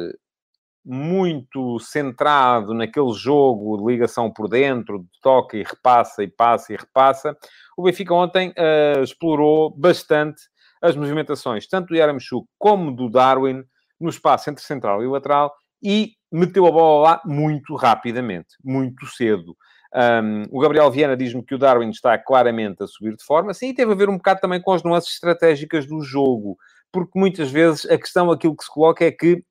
muito 0.84 1.78
centrado 1.78 2.72
naquele 2.74 3.12
jogo 3.12 3.76
de 3.78 3.92
ligação 3.92 4.32
por 4.32 4.48
dentro, 4.48 5.00
de 5.00 5.20
toque 5.22 5.58
e 5.58 5.62
repassa 5.62 6.22
e 6.22 6.28
passa 6.28 6.72
e 6.72 6.76
repassa, 6.76 7.36
o 7.76 7.82
Benfica 7.82 8.14
ontem 8.14 8.50
uh, 8.50 9.02
explorou 9.02 9.70
bastante 9.70 10.42
as 10.82 10.96
movimentações, 10.96 11.66
tanto 11.66 11.88
do 11.88 11.96
Yaramchuk 11.96 12.46
como 12.58 12.94
do 12.94 13.10
Darwin, 13.10 13.62
no 14.00 14.08
espaço 14.08 14.48
entre 14.48 14.64
central 14.64 15.02
e 15.02 15.06
lateral, 15.06 15.54
e 15.82 16.12
meteu 16.30 16.66
a 16.66 16.70
bola 16.70 17.02
lá 17.02 17.22
muito 17.24 17.74
rapidamente, 17.74 18.56
muito 18.62 19.06
cedo. 19.06 19.56
Um, 19.92 20.44
o 20.50 20.60
Gabriel 20.60 20.90
Viana 20.90 21.16
diz-me 21.16 21.44
que 21.44 21.54
o 21.54 21.58
Darwin 21.58 21.90
está 21.90 22.16
claramente 22.16 22.82
a 22.82 22.86
subir 22.86 23.16
de 23.16 23.24
forma. 23.24 23.52
Sim, 23.52 23.74
teve 23.74 23.92
a 23.92 23.96
ver 23.96 24.08
um 24.08 24.16
bocado 24.16 24.40
também 24.40 24.60
com 24.60 24.72
as 24.72 24.82
nuances 24.82 25.12
estratégicas 25.12 25.86
do 25.86 26.00
jogo, 26.00 26.56
porque 26.92 27.18
muitas 27.18 27.50
vezes 27.50 27.84
a 27.86 27.98
questão, 27.98 28.30
aquilo 28.30 28.56
que 28.56 28.64
se 28.64 28.70
coloca 28.70 29.04
é 29.04 29.10
que 29.10 29.42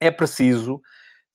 é 0.00 0.10
preciso 0.10 0.80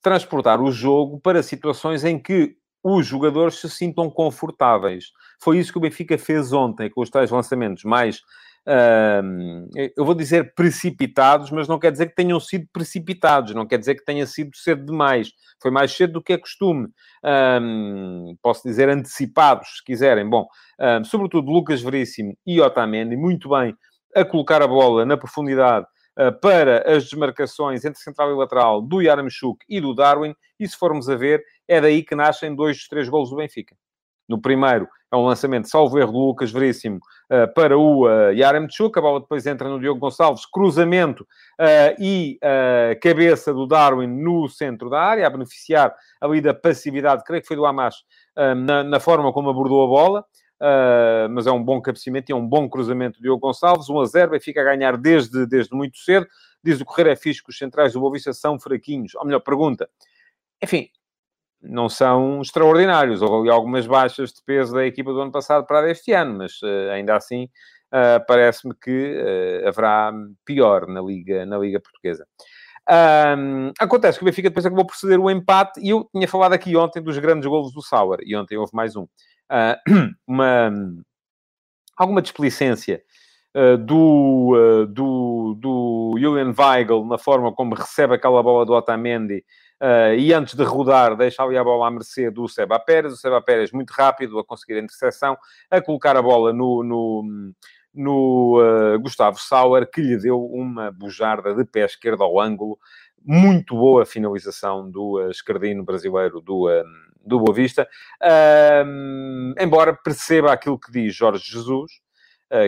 transportar 0.02 0.60
o 0.60 0.72
jogo 0.72 1.20
para 1.20 1.42
situações 1.42 2.04
em 2.04 2.18
que 2.18 2.56
os 2.82 3.06
jogadores 3.06 3.60
se 3.60 3.68
sintam 3.68 4.10
confortáveis. 4.10 5.12
Foi 5.38 5.58
isso 5.58 5.72
que 5.72 5.78
o 5.78 5.80
Benfica 5.80 6.16
fez 6.18 6.52
ontem, 6.52 6.90
com 6.90 7.02
os 7.02 7.10
tais 7.10 7.30
lançamentos 7.30 7.84
mais 7.84 8.22
eu 9.96 10.04
vou 10.04 10.14
dizer 10.14 10.54
precipitados, 10.54 11.50
mas 11.50 11.66
não 11.66 11.78
quer 11.78 11.90
dizer 11.90 12.06
que 12.06 12.14
tenham 12.14 12.38
sido 12.38 12.66
precipitados, 12.72 13.54
não 13.54 13.66
quer 13.66 13.78
dizer 13.78 13.94
que 13.94 14.04
tenha 14.04 14.26
sido 14.26 14.56
cedo 14.56 14.84
demais. 14.84 15.32
Foi 15.60 15.70
mais 15.70 15.92
cedo 15.92 16.14
do 16.14 16.22
que 16.22 16.32
é 16.32 16.38
costume. 16.38 16.88
posso 18.42 18.62
dizer 18.66 18.88
antecipados, 18.88 19.78
se 19.78 19.84
quiserem. 19.84 20.28
Bom, 20.28 20.46
sobretudo 21.04 21.50
Lucas 21.50 21.82
Veríssimo 21.82 22.36
e 22.46 22.60
Otamendi, 22.60 23.16
muito 23.16 23.48
bem 23.48 23.74
a 24.14 24.24
colocar 24.24 24.62
a 24.62 24.66
bola 24.66 25.04
na 25.04 25.16
profundidade 25.16 25.86
uh, 26.18 26.32
para 26.40 26.84
as 26.90 27.04
desmarcações 27.04 27.84
entre 27.84 28.00
central 28.00 28.30
e 28.30 28.34
lateral 28.34 28.82
do 28.82 29.00
Yaramchuk 29.00 29.64
e 29.68 29.80
do 29.80 29.94
Darwin. 29.94 30.34
E 30.58 30.68
se 30.68 30.76
formos 30.76 31.08
a 31.08 31.16
ver, 31.16 31.42
é 31.66 31.80
daí 31.80 32.02
que 32.02 32.14
nascem 32.14 32.54
dois 32.54 32.76
dos 32.76 32.88
três 32.88 33.08
golos 33.08 33.30
do 33.30 33.36
Benfica. 33.36 33.76
No 34.28 34.40
primeiro, 34.40 34.88
é 35.12 35.16
um 35.16 35.24
lançamento, 35.24 35.68
salvo 35.68 35.98
erro, 35.98 36.12
do 36.12 36.18
Lucas 36.18 36.52
Veríssimo 36.52 37.00
uh, 37.30 37.52
para 37.52 37.76
o 37.76 38.06
uh, 38.06 38.32
Yaremchuk. 38.32 38.96
A 38.96 39.02
bola 39.02 39.20
depois 39.20 39.44
entra 39.44 39.68
no 39.68 39.80
Diogo 39.80 39.98
Gonçalves, 39.98 40.46
cruzamento 40.46 41.24
uh, 41.60 42.00
e 42.00 42.38
uh, 42.42 43.00
cabeça 43.00 43.52
do 43.52 43.66
Darwin 43.66 44.06
no 44.06 44.48
centro 44.48 44.88
da 44.88 45.00
área, 45.00 45.26
a 45.26 45.30
beneficiar 45.30 45.94
ali 46.20 46.40
da 46.40 46.54
passividade, 46.54 47.24
creio 47.24 47.42
que 47.42 47.48
foi 47.48 47.56
do 47.56 47.66
Hamas, 47.66 47.96
na, 48.36 48.84
na, 48.84 49.00
forma 49.00 49.32
como 49.32 49.50
abordou 49.50 49.84
a 49.84 49.86
bola. 49.86 50.24
mas 51.30 51.46
é 51.46 51.50
um 51.50 51.62
bom 51.62 51.80
cabeceamento 51.80 52.30
e 52.30 52.32
é 52.32 52.36
um 52.36 52.46
bom 52.46 52.68
cruzamento 52.68 53.18
do 53.18 53.22
Diogo 53.22 53.40
Gonçalves. 53.40 53.88
1 53.88 54.00
a 54.00 54.04
0, 54.06 54.40
fica 54.40 54.60
a 54.60 54.64
ganhar 54.64 54.96
desde, 54.96 55.46
desde 55.46 55.74
muito 55.74 55.98
cedo. 55.98 56.26
Diz 56.62 56.80
o 56.80 56.84
Correio 56.84 57.10
é 57.10 57.16
fixe 57.16 57.42
que 57.42 57.50
os 57.50 57.58
centrais 57.58 57.92
do 57.92 58.00
Boa 58.00 58.12
Vista 58.12 58.32
são 58.32 58.58
fraquinhos. 58.58 59.14
Ou 59.14 59.24
melhor, 59.24 59.40
pergunta. 59.40 59.88
Enfim, 60.62 60.88
não 61.62 61.88
são 61.88 62.40
extraordinários. 62.40 63.22
Houve 63.22 63.50
algumas 63.50 63.86
baixas 63.86 64.32
de 64.32 64.42
peso 64.44 64.74
da 64.74 64.86
equipa 64.86 65.12
do 65.12 65.20
ano 65.20 65.32
passado 65.32 65.66
para 65.66 65.90
este 65.90 66.12
ano, 66.12 66.38
mas 66.38 66.60
uh, 66.62 66.90
ainda 66.92 67.16
assim 67.16 67.44
uh, 67.92 68.24
parece-me 68.26 68.74
que 68.74 69.16
uh, 69.16 69.68
haverá 69.68 70.12
pior 70.44 70.86
na 70.86 71.00
Liga, 71.00 71.44
na 71.44 71.58
Liga 71.58 71.80
Portuguesa. 71.80 72.26
Um, 72.88 73.72
acontece 73.78 74.18
que 74.18 74.24
o 74.24 74.26
Benfica 74.26 74.48
depois 74.48 74.66
acabou 74.66 74.84
por 74.84 74.96
ceder 74.96 75.20
o 75.20 75.30
empate 75.30 75.80
e 75.80 75.90
eu 75.90 76.08
tinha 76.12 76.26
falado 76.26 76.54
aqui 76.54 76.74
ontem 76.76 77.00
dos 77.00 77.16
grandes 77.18 77.48
golos 77.48 77.72
do 77.72 77.82
Sauer 77.82 78.18
e 78.24 78.34
ontem 78.34 78.56
houve 78.56 78.72
mais 78.74 78.96
um. 78.96 79.06
uma, 80.26 80.72
alguma 81.96 82.22
displicência 82.22 83.02
do, 83.84 84.86
do, 84.88 85.54
do 85.58 86.14
Julian 86.18 86.54
Weigl 86.56 87.04
na 87.04 87.18
forma 87.18 87.52
como 87.52 87.74
recebe 87.74 88.14
aquela 88.14 88.42
bola 88.42 88.64
do 88.64 88.72
Otamendi 88.72 89.44
Uh, 89.80 90.12
e 90.18 90.34
antes 90.34 90.54
de 90.54 90.62
rodar, 90.62 91.16
deixa 91.16 91.42
ali 91.42 91.56
a 91.56 91.64
bola 91.64 91.88
à 91.88 91.90
mercê 91.90 92.30
do 92.30 92.46
Seba 92.46 92.78
Pérez. 92.78 93.14
O 93.14 93.16
Seba 93.16 93.40
Pérez 93.40 93.72
muito 93.72 93.90
rápido 93.92 94.38
a 94.38 94.44
conseguir 94.44 94.74
a 94.74 94.82
interseção, 94.82 95.38
a 95.70 95.80
colocar 95.80 96.14
a 96.18 96.22
bola 96.22 96.52
no, 96.52 96.82
no, 96.82 97.54
no 97.94 98.60
uh, 98.60 99.00
Gustavo 99.00 99.38
Sauer, 99.40 99.90
que 99.90 100.02
lhe 100.02 100.18
deu 100.18 100.44
uma 100.44 100.90
bujarda 100.90 101.54
de 101.54 101.64
pé 101.64 101.86
esquerdo 101.86 102.22
ao 102.22 102.38
ângulo. 102.38 102.78
Muito 103.24 103.74
boa 103.74 104.04
finalização 104.04 104.90
do 104.90 105.18
uh, 105.18 105.30
esquerdino 105.30 105.82
brasileiro 105.82 106.42
do, 106.42 106.68
uh, 106.68 106.84
do 107.24 107.40
Boa 107.40 107.54
Vista. 107.54 107.88
embora 109.58 109.94
perceba 109.94 110.52
aquilo 110.52 110.78
que 110.78 110.92
diz 110.92 111.14
Jorge 111.14 111.42
Jesus, 111.42 111.90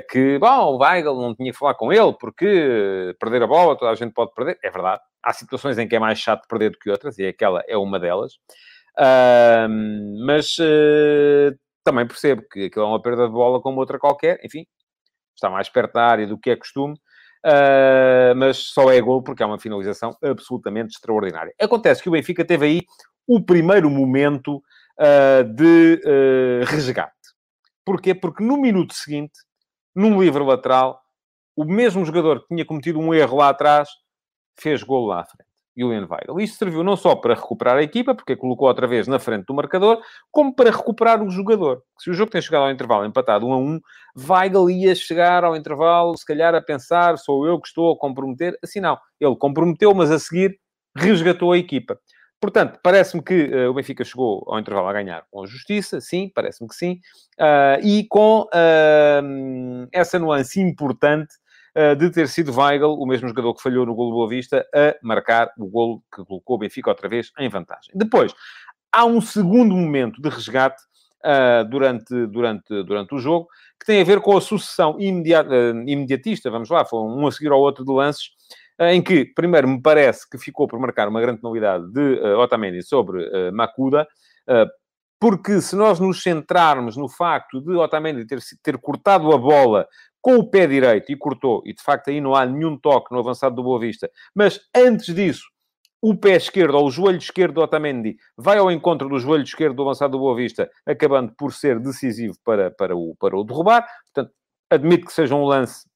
que, 0.08 0.38
bom, 0.38 0.74
o 0.74 0.78
Weigl 0.78 1.14
não 1.20 1.34
tinha 1.34 1.50
que 1.52 1.58
falar 1.58 1.74
com 1.74 1.92
ele, 1.92 2.12
porque 2.20 3.16
perder 3.18 3.42
a 3.42 3.46
bola 3.46 3.76
toda 3.76 3.90
a 3.90 3.94
gente 3.94 4.12
pode 4.12 4.32
perder. 4.32 4.58
É 4.62 4.70
verdade 4.70 5.00
há 5.22 5.32
situações 5.32 5.78
em 5.78 5.86
que 5.86 5.94
é 5.94 5.98
mais 5.98 6.18
chato 6.18 6.48
perder 6.48 6.70
do 6.70 6.78
que 6.78 6.90
outras, 6.90 7.18
e 7.18 7.26
aquela 7.26 7.62
é 7.68 7.76
uma 7.76 8.00
delas. 8.00 8.34
Uh, 8.98 9.68
mas 10.26 10.58
uh, 10.58 11.56
também 11.84 12.06
percebo 12.06 12.42
que 12.50 12.66
aquilo 12.66 12.84
é 12.84 12.88
uma 12.88 13.00
perda 13.00 13.26
de 13.26 13.32
bola 13.32 13.60
como 13.60 13.78
outra 13.78 13.98
qualquer. 13.98 14.40
Enfim, 14.44 14.66
está 15.34 15.48
mais 15.48 15.68
perto 15.68 15.94
da 15.94 16.04
área 16.04 16.26
do 16.26 16.38
que 16.38 16.50
é 16.50 16.56
costume. 16.56 16.94
Uh, 17.44 18.34
mas 18.36 18.58
só 18.58 18.92
é 18.92 19.00
gol 19.00 19.22
porque 19.22 19.42
é 19.42 19.46
uma 19.46 19.58
finalização 19.58 20.16
absolutamente 20.22 20.94
extraordinária. 20.94 21.52
Acontece 21.60 22.02
que 22.02 22.08
o 22.08 22.12
Benfica 22.12 22.44
teve 22.44 22.66
aí 22.66 22.80
o 23.26 23.44
primeiro 23.44 23.88
momento 23.88 24.60
ah, 24.98 25.42
de 25.42 26.00
ah, 26.04 26.64
resgate. 26.66 27.12
Porquê? 27.84 28.14
Porque 28.14 28.42
no 28.44 28.56
minuto 28.56 28.94
seguinte, 28.94 29.32
num 29.94 30.20
livre 30.20 30.42
lateral, 30.42 31.00
o 31.56 31.64
mesmo 31.64 32.04
jogador 32.04 32.40
que 32.40 32.48
tinha 32.48 32.64
cometido 32.64 32.98
um 32.98 33.12
erro 33.12 33.36
lá 33.36 33.50
atrás 33.50 33.88
fez 34.58 34.82
golo 34.82 35.06
lá 35.06 35.20
à 35.20 35.24
frente. 35.24 35.52
Julian 35.76 36.06
Weigl. 36.08 36.40
Isto 36.40 36.58
serviu 36.58 36.84
não 36.84 36.96
só 36.96 37.16
para 37.16 37.34
recuperar 37.34 37.76
a 37.76 37.82
equipa, 37.82 38.14
porque 38.14 38.36
colocou 38.36 38.68
outra 38.68 38.86
vez 38.86 39.08
na 39.08 39.18
frente 39.18 39.46
do 39.46 39.54
marcador, 39.54 40.02
como 40.30 40.54
para 40.54 40.70
recuperar 40.70 41.22
o 41.22 41.30
jogador. 41.30 41.82
Se 41.98 42.10
o 42.10 42.14
jogo 42.14 42.30
tem 42.30 42.42
chegado 42.42 42.64
ao 42.64 42.70
intervalo 42.70 43.06
empatado 43.06 43.46
1 43.46 43.52
a 43.52 43.56
1, 43.56 43.80
Weigl 44.28 44.70
ia 44.70 44.94
chegar 44.94 45.44
ao 45.44 45.56
intervalo, 45.56 46.16
se 46.16 46.26
calhar 46.26 46.54
a 46.54 46.60
pensar, 46.60 47.16
sou 47.18 47.46
eu 47.46 47.60
que 47.60 47.68
estou 47.68 47.92
a 47.92 47.98
comprometer. 47.98 48.56
Assim 48.62 48.80
não. 48.80 48.98
Ele 49.18 49.36
comprometeu, 49.36 49.94
mas 49.94 50.10
a 50.10 50.18
seguir 50.18 50.58
resgatou 50.94 51.52
a 51.52 51.58
equipa. 51.58 51.98
Portanto, 52.42 52.80
parece-me 52.82 53.22
que 53.22 53.44
uh, 53.44 53.70
o 53.70 53.74
Benfica 53.74 54.02
chegou 54.02 54.44
ao 54.48 54.58
intervalo 54.58 54.88
a 54.88 54.92
ganhar 54.92 55.24
com 55.30 55.46
justiça, 55.46 56.00
sim, 56.00 56.28
parece-me 56.34 56.68
que 56.68 56.74
sim, 56.74 56.98
uh, 57.38 57.80
e 57.80 58.04
com 58.08 58.40
uh, 58.52 59.88
essa 59.92 60.18
nuance 60.18 60.60
importante 60.60 61.40
de 61.98 62.10
ter 62.10 62.28
sido 62.28 62.52
Weigl, 62.54 62.98
o 63.00 63.06
mesmo 63.06 63.26
jogador 63.28 63.54
que 63.54 63.62
falhou 63.62 63.86
no 63.86 63.94
gol 63.94 64.10
do 64.10 64.16
Boa 64.16 64.28
Vista, 64.28 64.62
a 64.74 64.94
marcar 65.02 65.50
o 65.56 65.66
gol 65.66 66.02
que 66.14 66.22
colocou 66.22 66.56
o 66.56 66.58
Benfica 66.58 66.90
outra 66.90 67.08
vez 67.08 67.32
em 67.38 67.48
vantagem. 67.48 67.94
Depois, 67.94 68.34
há 68.92 69.06
um 69.06 69.22
segundo 69.22 69.74
momento 69.74 70.20
de 70.20 70.28
resgate 70.28 70.82
durante, 71.70 72.26
durante, 72.26 72.82
durante 72.82 73.14
o 73.14 73.18
jogo, 73.18 73.48
que 73.80 73.86
tem 73.86 74.02
a 74.02 74.04
ver 74.04 74.20
com 74.20 74.36
a 74.36 74.40
sucessão 74.42 74.98
imediatista, 75.00 76.50
vamos 76.50 76.68
lá, 76.68 76.84
foi 76.84 77.00
um 77.00 77.26
a 77.26 77.32
seguir 77.32 77.50
ao 77.50 77.58
outro 77.58 77.86
de 77.86 77.90
lances, 77.90 78.32
em 78.90 79.02
que, 79.02 79.24
primeiro, 79.24 79.68
me 79.68 79.80
parece 79.80 80.28
que 80.28 80.38
ficou 80.38 80.66
por 80.66 80.78
marcar 80.78 81.08
uma 81.08 81.20
grande 81.20 81.42
novidade 81.42 81.90
de 81.92 82.20
Otamendi 82.36 82.82
sobre 82.82 83.50
Macuda, 83.52 84.06
porque 85.20 85.60
se 85.60 85.76
nós 85.76 86.00
nos 86.00 86.22
centrarmos 86.22 86.96
no 86.96 87.08
facto 87.08 87.60
de 87.60 87.76
Otamendi 87.76 88.26
ter, 88.26 88.40
ter 88.62 88.78
cortado 88.78 89.32
a 89.32 89.38
bola 89.38 89.86
com 90.20 90.36
o 90.36 90.50
pé 90.50 90.66
direito 90.66 91.12
e 91.12 91.16
cortou, 91.16 91.62
e 91.64 91.74
de 91.74 91.82
facto 91.82 92.08
aí 92.08 92.20
não 92.20 92.34
há 92.34 92.46
nenhum 92.46 92.76
toque 92.76 93.12
no 93.12 93.20
avançado 93.20 93.54
do 93.54 93.62
Boa 93.62 93.78
Vista, 93.78 94.10
mas 94.34 94.60
antes 94.74 95.14
disso, 95.14 95.44
o 96.00 96.16
pé 96.16 96.34
esquerdo, 96.34 96.74
ou 96.76 96.88
o 96.88 96.90
joelho 96.90 97.18
esquerdo 97.18 97.54
do 97.54 97.60
Otamendi, 97.60 98.16
vai 98.36 98.58
ao 98.58 98.70
encontro 98.70 99.08
do 99.08 99.20
joelho 99.20 99.44
esquerdo 99.44 99.76
do 99.76 99.82
avançado 99.82 100.12
do 100.12 100.18
Boa 100.18 100.34
Vista, 100.34 100.68
acabando 100.84 101.32
por 101.38 101.52
ser 101.52 101.78
decisivo 101.78 102.34
para, 102.44 102.72
para, 102.72 102.96
o, 102.96 103.14
para 103.20 103.36
o 103.36 103.44
derrubar. 103.44 103.86
Portanto, 104.12 104.34
admito 104.68 105.06
que 105.06 105.12
seja 105.12 105.36
um 105.36 105.44
lance 105.44 105.88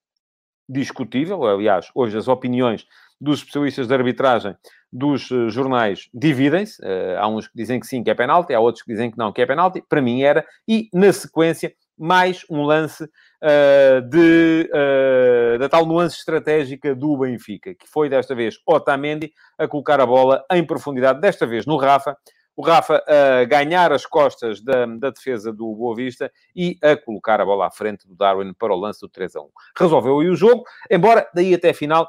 discutível. 0.68 1.44
Aliás, 1.44 1.90
hoje 1.94 2.16
as 2.16 2.28
opiniões 2.28 2.86
dos 3.20 3.40
especialistas 3.40 3.88
de 3.88 3.94
arbitragem 3.94 4.54
dos 4.92 5.30
uh, 5.30 5.48
jornais 5.50 6.08
dividem-se. 6.12 6.80
Uh, 6.82 7.18
há 7.18 7.28
uns 7.28 7.48
que 7.48 7.56
dizem 7.56 7.80
que 7.80 7.86
sim, 7.86 8.02
que 8.02 8.10
é 8.10 8.14
penalti, 8.14 8.54
há 8.54 8.60
outros 8.60 8.82
que 8.82 8.92
dizem 8.92 9.10
que 9.10 9.18
não, 9.18 9.32
que 9.32 9.42
é 9.42 9.46
penalti. 9.46 9.82
Para 9.88 10.02
mim 10.02 10.22
era. 10.22 10.44
E, 10.68 10.88
na 10.92 11.12
sequência, 11.12 11.74
mais 11.98 12.44
um 12.50 12.62
lance 12.62 13.04
uh, 13.04 14.02
de, 14.08 14.70
uh, 14.72 15.58
da 15.58 15.68
tal 15.68 15.86
nuance 15.86 16.18
estratégica 16.18 16.94
do 16.94 17.16
Benfica, 17.16 17.74
que 17.74 17.88
foi 17.88 18.08
desta 18.08 18.34
vez 18.34 18.56
Otamendi 18.66 19.32
a 19.58 19.66
colocar 19.66 20.00
a 20.00 20.06
bola 20.06 20.44
em 20.52 20.64
profundidade, 20.64 21.20
desta 21.20 21.46
vez 21.46 21.66
no 21.66 21.76
Rafa. 21.76 22.16
O 22.56 22.62
Rafa 22.62 23.04
a 23.06 23.44
ganhar 23.44 23.92
as 23.92 24.06
costas 24.06 24.62
da, 24.62 24.86
da 24.86 25.10
defesa 25.10 25.52
do 25.52 25.74
Boa 25.74 25.94
Vista 25.94 26.32
e 26.54 26.78
a 26.82 26.96
colocar 26.96 27.40
a 27.40 27.44
bola 27.44 27.66
à 27.66 27.70
frente 27.70 28.08
do 28.08 28.16
Darwin 28.16 28.54
para 28.54 28.72
o 28.72 28.76
lance 28.76 29.00
do 29.00 29.08
3 29.08 29.36
a 29.36 29.42
1. 29.42 29.48
Resolveu 29.78 30.20
aí 30.20 30.28
o 30.28 30.34
jogo, 30.34 30.64
embora 30.90 31.28
daí 31.34 31.54
até 31.54 31.70
a 31.70 31.74
final 31.74 32.08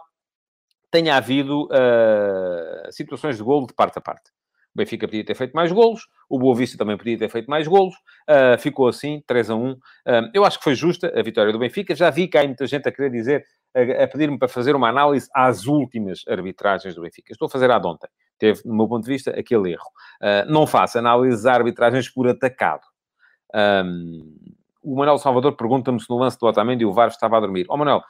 tenha 0.89 1.17
havido 1.17 1.65
uh, 1.65 2.91
situações 2.91 3.37
de 3.37 3.43
golo 3.43 3.67
de 3.67 3.73
parte 3.73 3.99
a 3.99 4.01
parte. 4.01 4.31
O 4.73 4.77
Benfica 4.77 5.07
podia 5.07 5.25
ter 5.25 5.35
feito 5.35 5.53
mais 5.53 5.71
golos, 5.71 6.07
o 6.29 6.39
Boa 6.39 6.55
Vista 6.55 6.77
também 6.77 6.95
podia 6.97 7.17
ter 7.17 7.29
feito 7.29 7.49
mais 7.49 7.67
golos, 7.67 7.95
uh, 8.29 8.57
ficou 8.59 8.87
assim, 8.87 9.21
3 9.27 9.49
a 9.49 9.55
1. 9.55 9.71
Uh, 9.71 9.77
eu 10.33 10.45
acho 10.45 10.59
que 10.59 10.63
foi 10.63 10.75
justa 10.75 11.11
a 11.13 11.21
vitória 11.23 11.51
do 11.51 11.59
Benfica. 11.59 11.93
Já 11.93 12.09
vi 12.09 12.27
que 12.27 12.37
há 12.37 12.43
muita 12.43 12.65
gente 12.67 12.87
a 12.87 12.91
querer 12.91 13.09
dizer, 13.09 13.45
a, 13.75 14.03
a 14.03 14.07
pedir-me 14.07 14.37
para 14.37 14.47
fazer 14.47 14.75
uma 14.75 14.87
análise 14.87 15.27
às 15.33 15.65
últimas 15.65 16.21
arbitragens 16.27 16.95
do 16.95 17.01
Benfica. 17.01 17.33
Estou 17.33 17.47
a 17.47 17.49
fazer 17.49 17.69
a 17.69 17.79
de 17.79 17.87
ontem. 17.87 18.07
Teve, 18.37 18.61
no 18.65 18.75
meu 18.75 18.87
ponto 18.87 19.03
de 19.03 19.09
vista, 19.09 19.31
aquele 19.31 19.73
erro. 19.73 19.89
Uh, 20.21 20.51
não 20.51 20.67
faço 20.67 20.99
análises 20.99 21.45
às 21.45 21.55
arbitragens 21.55 22.09
por 22.09 22.27
atacado. 22.27 22.85
Um, 23.53 24.35
o 24.83 24.95
Manuel 24.95 25.17
Salvador 25.17 25.55
pergunta-me 25.55 25.99
se 25.99 26.09
no 26.09 26.17
lance 26.17 26.37
do 26.39 26.45
Otamendi 26.45 26.85
o 26.85 26.93
VAR 26.93 27.09
estava 27.09 27.37
a 27.37 27.39
dormir. 27.39 27.65
Ó 27.69 27.73
oh, 27.73 27.77
Manuel, 27.77 28.01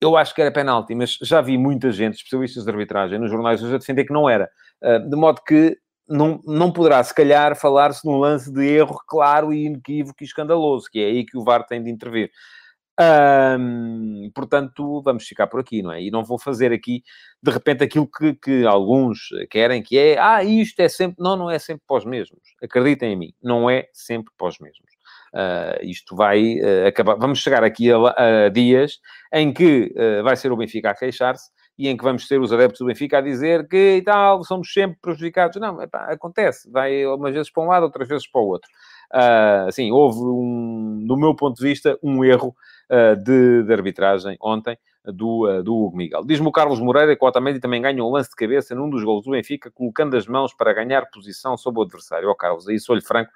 eu 0.00 0.16
acho 0.16 0.34
que 0.34 0.42
era 0.42 0.50
penalti, 0.50 0.94
mas 0.94 1.18
já 1.22 1.40
vi 1.40 1.56
muita 1.56 1.90
gente, 1.90 2.16
especialistas 2.16 2.64
de 2.64 2.70
arbitragem, 2.70 3.18
nos 3.18 3.30
jornais 3.30 3.62
hoje 3.62 3.74
a 3.74 3.78
defender 3.78 4.04
que 4.04 4.12
não 4.12 4.28
era. 4.28 4.50
Uh, 4.82 5.08
de 5.08 5.16
modo 5.16 5.40
que 5.42 5.78
não, 6.08 6.40
não 6.44 6.70
poderá, 6.70 7.02
se 7.02 7.14
calhar, 7.14 7.56
falar-se 7.56 8.06
num 8.06 8.18
lance 8.18 8.52
de 8.52 8.66
erro 8.66 9.00
claro 9.06 9.52
e 9.52 9.66
inequívoco 9.66 10.22
e 10.22 10.24
escandaloso, 10.24 10.88
que 10.90 11.00
é 11.00 11.06
aí 11.06 11.24
que 11.24 11.38
o 11.38 11.44
VAR 11.44 11.64
tem 11.66 11.82
de 11.82 11.90
intervir. 11.90 12.30
Portanto, 14.34 15.02
vamos 15.02 15.24
ficar 15.24 15.46
por 15.46 15.60
aqui, 15.60 15.82
não 15.82 15.92
é? 15.92 16.02
E 16.02 16.10
não 16.10 16.24
vou 16.24 16.38
fazer 16.38 16.72
aqui, 16.72 17.02
de 17.42 17.50
repente, 17.50 17.82
aquilo 17.82 18.06
que, 18.06 18.34
que 18.34 18.66
alguns 18.66 19.28
querem, 19.50 19.82
que 19.82 19.98
é, 19.98 20.18
ah, 20.18 20.42
isto 20.44 20.80
é 20.80 20.88
sempre... 20.88 21.16
Não, 21.18 21.36
não 21.36 21.50
é 21.50 21.58
sempre 21.58 21.82
para 21.86 21.98
os 21.98 22.04
mesmos. 22.04 22.40
Acreditem 22.62 23.12
em 23.12 23.16
mim, 23.16 23.34
não 23.42 23.68
é 23.68 23.88
sempre 23.92 24.32
para 24.36 24.48
os 24.48 24.58
mesmos. 24.58 24.94
Uh, 25.34 25.84
isto 25.84 26.14
vai 26.14 26.60
uh, 26.60 26.86
acabar... 26.86 27.16
Vamos 27.16 27.40
chegar 27.40 27.64
aqui 27.64 27.90
a, 27.90 27.96
a 28.46 28.48
dias 28.48 29.00
em 29.32 29.52
que 29.52 29.92
uh, 29.96 30.22
vai 30.22 30.36
ser 30.36 30.52
o 30.52 30.56
Benfica 30.56 30.90
a 30.90 30.94
queixar-se 30.94 31.50
e 31.76 31.88
em 31.88 31.96
que 31.96 32.04
vamos 32.04 32.28
ter 32.28 32.40
os 32.40 32.52
adeptos 32.52 32.78
do 32.78 32.86
Benfica 32.86 33.18
a 33.18 33.20
dizer 33.20 33.66
que 33.66 33.96
e 33.96 34.02
tal, 34.02 34.44
somos 34.44 34.72
sempre 34.72 34.96
prejudicados. 35.02 35.60
Não, 35.60 35.82
epá, 35.82 36.06
acontece. 36.12 36.70
Vai 36.70 37.04
umas 37.06 37.34
vezes 37.34 37.50
para 37.50 37.62
um 37.64 37.66
lado, 37.66 37.82
outras 37.82 38.08
vezes 38.08 38.30
para 38.30 38.40
o 38.40 38.46
outro. 38.46 38.70
Uh, 39.12 39.72
sim, 39.72 39.90
houve, 39.90 40.20
um, 40.20 41.04
do 41.06 41.16
meu 41.16 41.34
ponto 41.34 41.56
de 41.56 41.68
vista, 41.68 41.98
um 42.02 42.24
erro 42.24 42.54
de, 43.22 43.62
de, 43.62 43.72
arbitragem 43.72 44.36
ontem 44.40 44.76
do, 45.04 45.48
uh, 45.48 45.62
do 45.62 45.74
Hugo 45.74 45.96
Miguel. 45.96 46.24
Diz-me 46.24 46.46
o 46.46 46.52
Carlos 46.52 46.80
Moreira 46.80 47.14
que 47.16 47.24
o 47.24 47.28
Otamendi 47.28 47.60
também 47.60 47.82
ganha 47.82 48.02
um 48.02 48.10
lance 48.10 48.30
de 48.30 48.36
cabeça 48.36 48.74
num 48.74 48.88
dos 48.88 49.04
gols 49.04 49.24
do 49.24 49.32
Benfica, 49.32 49.70
colocando 49.70 50.16
as 50.16 50.26
mãos 50.26 50.54
para 50.54 50.72
ganhar 50.72 51.06
posição 51.10 51.56
sobre 51.56 51.80
o 51.80 51.82
adversário. 51.82 52.28
Ó 52.28 52.32
oh, 52.32 52.34
Carlos, 52.34 52.68
aí 52.68 52.78
sou-lhe 52.78 53.02
franco, 53.02 53.30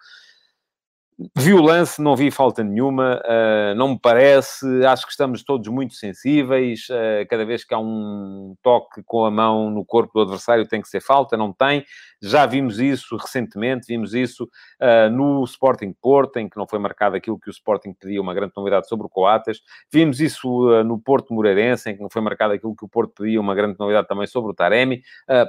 Vi 1.37 1.53
o 1.53 1.61
lance, 1.61 2.01
não 2.01 2.15
vi 2.15 2.31
falta 2.31 2.63
nenhuma, 2.63 3.21
uh, 3.25 3.75
não 3.75 3.89
me 3.89 3.99
parece. 4.01 4.65
Acho 4.87 5.05
que 5.05 5.11
estamos 5.11 5.43
todos 5.43 5.67
muito 5.67 5.95
sensíveis. 5.95 6.87
Uh, 6.89 7.27
cada 7.29 7.45
vez 7.45 7.65
que 7.65 7.75
há 7.75 7.79
um 7.79 8.55
toque 8.63 9.03
com 9.03 9.25
a 9.25 9.31
mão 9.31 9.69
no 9.69 9.85
corpo 9.85 10.13
do 10.15 10.21
adversário, 10.21 10.69
tem 10.69 10.81
que 10.81 10.87
ser 10.87 11.01
falta, 11.01 11.37
não 11.37 11.53
tem. 11.53 11.85
Já 12.23 12.47
vimos 12.47 12.79
isso 12.79 13.17
recentemente, 13.17 13.89
vimos 13.89 14.15
isso 14.15 14.45
uh, 14.45 15.11
no 15.11 15.43
Sporting 15.43 15.93
Porto, 16.01 16.37
em 16.37 16.49
que 16.49 16.57
não 16.57 16.69
foi 16.69 16.79
marcado 16.79 17.17
aquilo 17.17 17.39
que 17.39 17.51
o 17.51 17.51
Sporting 17.51 17.95
pedia, 17.95 18.21
uma 18.21 18.33
grande 18.33 18.53
novidade 18.57 18.87
sobre 18.87 19.07
o 19.07 19.11
Coates. 19.11 19.61
Vimos 19.93 20.21
isso 20.21 20.49
no 20.85 21.01
Porto 21.01 21.35
Moreirense, 21.35 21.91
em 21.91 21.97
que 21.97 22.03
não 22.03 22.09
foi 22.09 22.23
marcado 22.23 22.55
aquilo 22.55 22.77
que 22.77 22.85
o 22.85 22.89
Porto 22.89 23.13
pedia, 23.17 23.41
uma 23.41 23.57
grande 23.57 23.77
novidade 23.77 24.07
também 24.07 24.27
sobre 24.29 24.53
o 24.53 24.55
Taremi. 24.55 25.03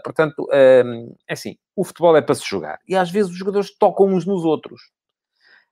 portanto, 0.03 0.47
é 0.51 0.83
assim, 1.29 1.57
o 1.75 1.83
futebol 1.83 2.15
é 2.17 2.21
para 2.21 2.35
se 2.35 2.47
jogar. 2.47 2.79
E 2.87 2.95
às 2.95 3.11
vezes 3.11 3.31
os 3.31 3.37
jogadores 3.37 3.71
tocam 3.77 4.07
uns 4.07 4.25
nos 4.25 4.43
outros 4.43 4.81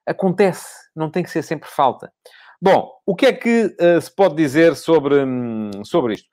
acontece, 0.08 0.68
não 0.94 1.10
tem 1.10 1.22
que 1.22 1.30
ser 1.30 1.42
sempre 1.42 1.68
falta. 1.68 2.12
Bom, 2.60 2.90
o 3.06 3.14
que 3.14 3.26
é 3.26 3.32
que 3.32 3.76
uh, 3.80 4.00
se 4.00 4.14
pode 4.14 4.34
dizer 4.34 4.74
sobre, 4.74 5.14
um, 5.24 5.84
sobre 5.84 6.14
isto? 6.14 6.28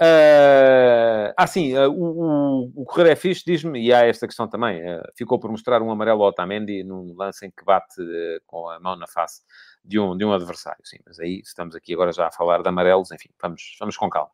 Uh, 0.00 1.28
ah, 1.36 1.46
sim, 1.46 1.76
uh, 1.76 1.90
o, 1.90 2.64
o, 2.64 2.72
o 2.74 2.84
Correio 2.86 3.12
é 3.12 3.16
fixe, 3.16 3.44
diz-me, 3.46 3.78
e 3.84 3.92
há 3.92 4.06
esta 4.06 4.26
questão 4.26 4.48
também, 4.48 4.80
uh, 4.82 5.02
ficou 5.14 5.38
por 5.38 5.50
mostrar 5.50 5.82
um 5.82 5.90
amarelo 5.90 6.22
ao 6.22 6.30
Otamendi 6.30 6.82
num 6.82 7.14
lance 7.14 7.44
em 7.44 7.50
que 7.50 7.62
bate 7.62 7.96
com 8.46 8.66
a 8.70 8.80
mão 8.80 8.96
na 8.96 9.06
face 9.06 9.42
de 9.84 9.98
um, 9.98 10.16
de 10.16 10.24
um 10.24 10.32
adversário, 10.32 10.80
sim, 10.84 10.96
mas 11.06 11.20
aí 11.20 11.42
estamos 11.44 11.76
aqui 11.76 11.92
agora 11.92 12.12
já 12.12 12.28
a 12.28 12.32
falar 12.32 12.62
de 12.62 12.68
amarelos, 12.70 13.12
enfim, 13.12 13.28
vamos, 13.40 13.76
vamos 13.78 13.96
com 13.98 14.08
calma. 14.08 14.30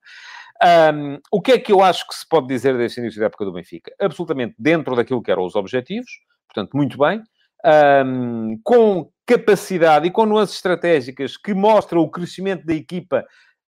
Um, 0.95 1.19
o 1.33 1.43
que 1.43 1.53
é 1.53 1.59
que 1.59 1.73
eu 1.73 1.83
acho 1.83 2.07
que 2.07 2.15
se 2.15 2.27
pode 2.29 2.47
dizer 2.47 2.79
deste 2.79 3.01
início 3.01 3.19
da 3.19 3.27
época 3.27 3.45
do 3.45 3.53
Benfica? 3.53 3.93
Absolutamente 4.01 4.55
dentro 4.57 4.95
daquilo 4.95 5.21
que 5.21 5.33
eram 5.33 5.45
os 5.45 5.57
objetivos, 5.57 6.11
portanto, 6.47 6.77
muito 6.77 6.97
bem, 6.97 7.21
um, 7.65 8.59
com 8.63 9.11
capacidade 9.27 10.07
e 10.07 10.11
com 10.11 10.25
nuances 10.25 10.57
estratégicas 10.57 11.37
que 11.37 11.53
mostram 11.53 12.01
o 12.01 12.11
crescimento 12.11 12.65
da 12.65 12.75
equipa 12.75 13.27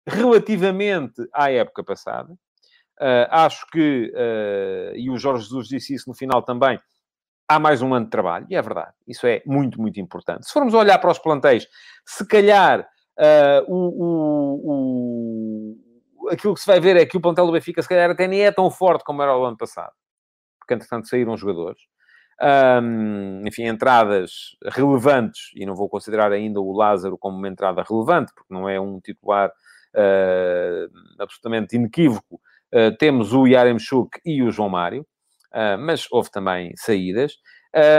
relativamente 0.07 1.27
à 1.33 1.51
época 1.51 1.83
passada. 1.83 2.31
Uh, 2.99 3.27
acho 3.29 3.65
que, 3.67 4.11
uh, 4.13 4.95
e 4.95 5.09
o 5.09 5.17
Jorge 5.17 5.43
Jesus 5.43 5.67
disse 5.67 5.93
isso 5.93 6.09
no 6.09 6.15
final 6.15 6.41
também, 6.41 6.79
há 7.47 7.59
mais 7.59 7.81
um 7.81 7.93
ano 7.93 8.05
de 8.05 8.11
trabalho, 8.11 8.45
e 8.49 8.55
é 8.55 8.61
verdade, 8.61 8.93
isso 9.07 9.25
é 9.25 9.41
muito, 9.45 9.79
muito 9.79 9.99
importante. 9.99 10.45
Se 10.45 10.53
formos 10.53 10.73
olhar 10.73 10.97
para 10.99 11.11
os 11.11 11.19
plantéis, 11.19 11.67
se 12.05 12.25
calhar 12.27 12.81
uh, 12.81 13.63
o, 13.67 14.03
o, 14.65 15.75
o, 16.23 16.29
aquilo 16.29 16.53
que 16.53 16.59
se 16.59 16.67
vai 16.67 16.79
ver 16.79 16.97
é 16.97 17.05
que 17.05 17.17
o 17.17 17.21
plantel 17.21 17.45
do 17.45 17.51
Benfica, 17.51 17.81
se 17.81 17.89
calhar, 17.89 18.09
até 18.09 18.27
nem 18.27 18.45
é 18.45 18.51
tão 18.51 18.69
forte 18.69 19.03
como 19.03 19.21
era 19.21 19.37
o 19.37 19.45
ano 19.45 19.57
passado, 19.57 19.93
porque 20.59 20.73
entretanto 20.73 21.07
saíram 21.07 21.37
jogadores 21.37 21.79
um, 22.41 23.43
enfim, 23.47 23.63
entradas 23.63 24.55
relevantes, 24.63 25.51
e 25.55 25.65
não 25.65 25.75
vou 25.75 25.89
considerar 25.89 26.31
ainda 26.31 26.59
o 26.59 26.71
Lázaro 26.71 27.17
como 27.17 27.37
uma 27.37 27.47
entrada 27.47 27.83
relevante, 27.87 28.31
porque 28.33 28.53
não 28.53 28.67
é 28.69 28.79
um 28.79 28.99
titular 28.99 29.49
uh, 29.49 30.91
absolutamente 31.19 31.75
inequívoco. 31.75 32.39
Uh, 32.73 32.95
temos 32.97 33.33
o 33.33 33.47
Yaremchuk 33.47 34.19
e 34.25 34.43
o 34.43 34.51
João 34.51 34.69
Mário, 34.69 35.01
uh, 35.53 35.77
mas 35.79 36.07
houve 36.11 36.29
também 36.29 36.73
saídas. 36.75 37.33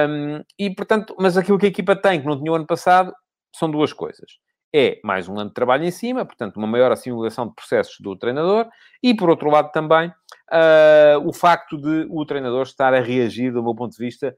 Um, 0.09 0.43
e, 0.59 0.71
portanto, 0.71 1.15
mas 1.19 1.37
aquilo 1.37 1.59
que 1.59 1.67
a 1.67 1.69
equipa 1.69 1.95
tem, 1.95 2.21
que 2.21 2.27
não 2.27 2.39
tinha 2.39 2.53
o 2.53 2.55
ano 2.55 2.67
passado, 2.67 3.13
são 3.55 3.71
duas 3.71 3.93
coisas 3.93 4.39
é 4.75 5.01
mais 5.03 5.29
um 5.29 5.39
ano 5.39 5.49
de 5.49 5.55
trabalho 5.55 5.85
em 5.85 5.91
cima, 5.91 6.25
portanto, 6.25 6.57
uma 6.57 6.67
maior 6.67 6.93
assimilação 6.93 7.49
de 7.49 7.55
processos 7.55 7.97
do 8.01 8.17
treinador, 8.17 8.69
e 9.03 9.15
por 9.15 9.31
outro 9.31 9.51
lado 9.51 9.71
também 9.73 10.09
uh, 10.09 11.27
o 11.27 11.33
facto 11.33 11.79
de 11.79 12.07
o 12.11 12.25
treinador 12.27 12.63
estar 12.63 12.93
a 12.93 13.01
reagir, 13.01 13.53
do 13.53 13.63
meu 13.63 13.75
ponto 13.75 13.93
de 13.93 14.05
vista, 14.05 14.37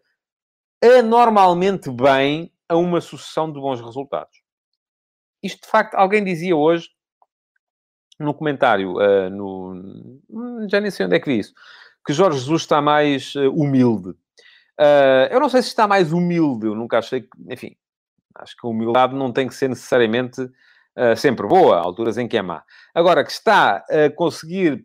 anormalmente 0.82 1.90
bem 1.90 2.52
a 2.68 2.76
uma 2.76 3.00
sucessão 3.00 3.52
de 3.52 3.60
bons 3.60 3.80
resultados. 3.80 4.40
Isto, 5.42 5.62
de 5.62 5.68
facto, 5.68 5.94
alguém 5.94 6.22
dizia 6.22 6.56
hoje, 6.56 6.88
no 8.18 8.34
comentário, 8.34 8.94
uh, 8.94 9.30
no... 9.30 10.68
já 10.68 10.80
nem 10.80 10.90
sei 10.90 11.06
onde 11.06 11.16
é 11.16 11.20
que 11.20 11.30
vi 11.30 11.40
isso, 11.40 11.54
que 12.06 12.12
Jorge 12.12 12.38
Jesus 12.38 12.62
está 12.62 12.80
mais 12.80 13.34
uh, 13.34 13.50
humilde. 13.50 14.14
eu 15.30 15.40
não 15.40 15.48
sei 15.48 15.62
se 15.62 15.68
está 15.68 15.88
mais 15.88 16.12
humilde, 16.12 16.66
eu 16.66 16.74
nunca 16.74 16.98
achei 16.98 17.22
que, 17.22 17.28
enfim, 17.48 17.76
Acho 18.36 18.56
que 18.56 18.66
a 18.66 18.70
humildade 18.70 19.14
não 19.14 19.32
tem 19.32 19.48
que 19.48 19.54
ser 19.54 19.68
necessariamente 19.68 20.40
uh, 20.42 21.16
sempre 21.16 21.46
boa, 21.46 21.76
há 21.76 21.80
alturas 21.80 22.18
em 22.18 22.28
que 22.28 22.36
é 22.36 22.42
má. 22.42 22.62
Agora, 22.94 23.24
que 23.24 23.30
está 23.30 23.76
a 23.76 24.10
conseguir 24.14 24.84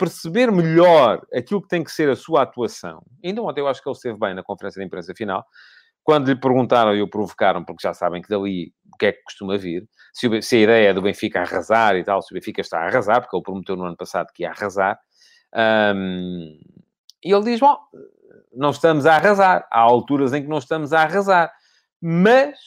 perceber 0.00 0.50
melhor 0.50 1.20
aquilo 1.34 1.60
que 1.60 1.68
tem 1.68 1.84
que 1.84 1.92
ser 1.92 2.08
a 2.08 2.16
sua 2.16 2.42
atuação. 2.42 3.02
Ainda 3.22 3.42
ontem 3.42 3.60
eu 3.60 3.68
acho 3.68 3.82
que 3.82 3.88
ele 3.88 3.96
esteve 3.96 4.18
bem 4.18 4.32
na 4.32 4.42
conferência 4.42 4.80
de 4.80 4.86
imprensa 4.86 5.14
final, 5.14 5.44
quando 6.02 6.28
lhe 6.28 6.40
perguntaram 6.40 6.94
e 6.96 7.02
o 7.02 7.08
provocaram, 7.08 7.62
porque 7.62 7.86
já 7.86 7.92
sabem 7.92 8.22
que 8.22 8.28
dali 8.28 8.72
o 8.92 8.96
que 8.96 9.06
é 9.06 9.12
que 9.12 9.22
costuma 9.22 9.58
vir, 9.58 9.86
se, 10.14 10.26
o, 10.26 10.42
se 10.42 10.56
a 10.56 10.60
ideia 10.60 10.88
é 10.88 10.94
do 10.94 11.02
Benfica 11.02 11.42
arrasar 11.42 11.96
e 11.96 12.02
tal, 12.02 12.22
se 12.22 12.32
o 12.32 12.34
Benfica 12.34 12.62
está 12.62 12.80
a 12.80 12.86
arrasar, 12.86 13.20
porque 13.20 13.36
ele 13.36 13.42
prometeu 13.42 13.76
no 13.76 13.84
ano 13.84 13.96
passado 13.96 14.28
que 14.34 14.42
ia 14.42 14.50
arrasar, 14.50 14.98
um, 15.94 16.58
e 17.22 17.30
ele 17.30 17.44
diz, 17.44 17.60
bom, 17.60 17.76
não 18.54 18.70
estamos 18.70 19.04
a 19.04 19.16
arrasar, 19.16 19.68
há 19.70 19.80
alturas 19.80 20.32
em 20.32 20.42
que 20.42 20.48
não 20.48 20.58
estamos 20.58 20.94
a 20.94 21.02
arrasar, 21.02 21.52
mas 22.00 22.58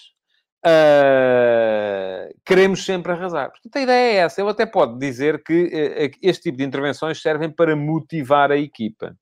Uh, 0.66 2.34
queremos 2.46 2.86
sempre 2.86 3.12
arrasar. 3.12 3.52
Portanto, 3.52 3.76
a 3.76 3.82
ideia 3.82 4.14
é 4.14 4.16
essa. 4.24 4.42
Ele 4.42 4.50
até 4.50 4.66
pode 4.66 4.98
dizer 4.98 5.44
que 5.44 5.66
uh, 5.66 6.18
este 6.22 6.44
tipo 6.44 6.58
de 6.58 6.64
intervenções 6.64 7.22
servem 7.22 7.50
para 7.50 7.76
motivar 7.76 8.50
a 8.50 8.58
equipa. 8.58 9.16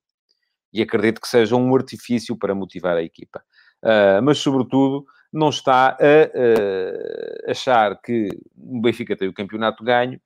E 0.71 0.81
acredito 0.81 1.19
que 1.19 1.27
seja 1.27 1.55
um 1.55 1.75
artifício 1.75 2.37
para 2.37 2.53
motivar 2.53 2.95
a 2.95 3.01
equipa. 3.01 3.43
Uh, 3.83 4.21
mas, 4.21 4.37
sobretudo, 4.37 5.03
não 5.33 5.49
está 5.49 5.97
a 5.99 7.51
achar 7.51 7.99
que 8.01 8.29
o 8.55 8.79
Benfica 8.79 9.15
tem 9.15 9.27
o 9.27 9.33
campeonato 9.33 9.83
ganho, 9.83 10.19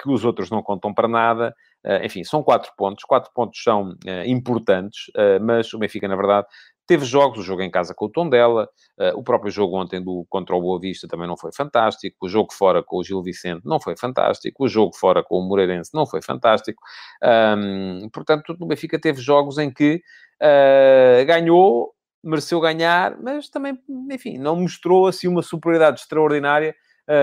que 0.00 0.10
os 0.10 0.24
outros 0.24 0.50
não 0.50 0.60
contam 0.60 0.92
para 0.92 1.06
nada. 1.06 1.54
enfim, 2.02 2.24
são 2.24 2.42
quatro 2.42 2.72
pontos. 2.76 3.04
Quatro 3.04 3.30
pontos 3.32 3.62
são 3.62 3.96
importantes, 4.26 5.04
mas 5.40 5.72
o 5.72 5.78
Benfica, 5.78 6.08
na 6.08 6.16
verdade, 6.16 6.48
teve 6.86 7.04
jogos, 7.04 7.38
o 7.38 7.42
jogo 7.42 7.62
em 7.62 7.70
casa 7.70 7.94
com 7.94 8.06
o 8.06 8.08
Tondela, 8.08 8.68
uh, 8.98 9.18
o 9.18 9.22
próprio 9.22 9.50
jogo 9.50 9.80
ontem 9.80 10.02
do, 10.02 10.26
contra 10.28 10.54
o 10.54 10.60
Boa 10.60 10.78
Vista 10.80 11.06
também 11.08 11.26
não 11.26 11.36
foi 11.36 11.50
fantástico, 11.52 12.26
o 12.26 12.28
jogo 12.28 12.52
fora 12.52 12.82
com 12.82 12.98
o 12.98 13.04
Gil 13.04 13.22
Vicente 13.22 13.62
não 13.64 13.80
foi 13.80 13.96
fantástico, 13.96 14.64
o 14.64 14.68
jogo 14.68 14.94
fora 14.96 15.22
com 15.22 15.38
o 15.38 15.48
Moreirense 15.48 15.90
não 15.94 16.06
foi 16.06 16.22
fantástico. 16.22 16.82
Um, 17.22 18.08
portanto, 18.12 18.56
o 18.60 18.66
Benfica 18.66 18.98
teve 19.00 19.20
jogos 19.20 19.58
em 19.58 19.72
que 19.72 20.02
uh, 20.42 21.24
ganhou, 21.26 21.92
mereceu 22.22 22.60
ganhar, 22.60 23.16
mas 23.20 23.48
também, 23.48 23.78
enfim, 24.10 24.38
não 24.38 24.56
mostrou 24.56 25.06
assim 25.06 25.28
uma 25.28 25.42
superioridade 25.42 26.00
extraordinária 26.00 26.74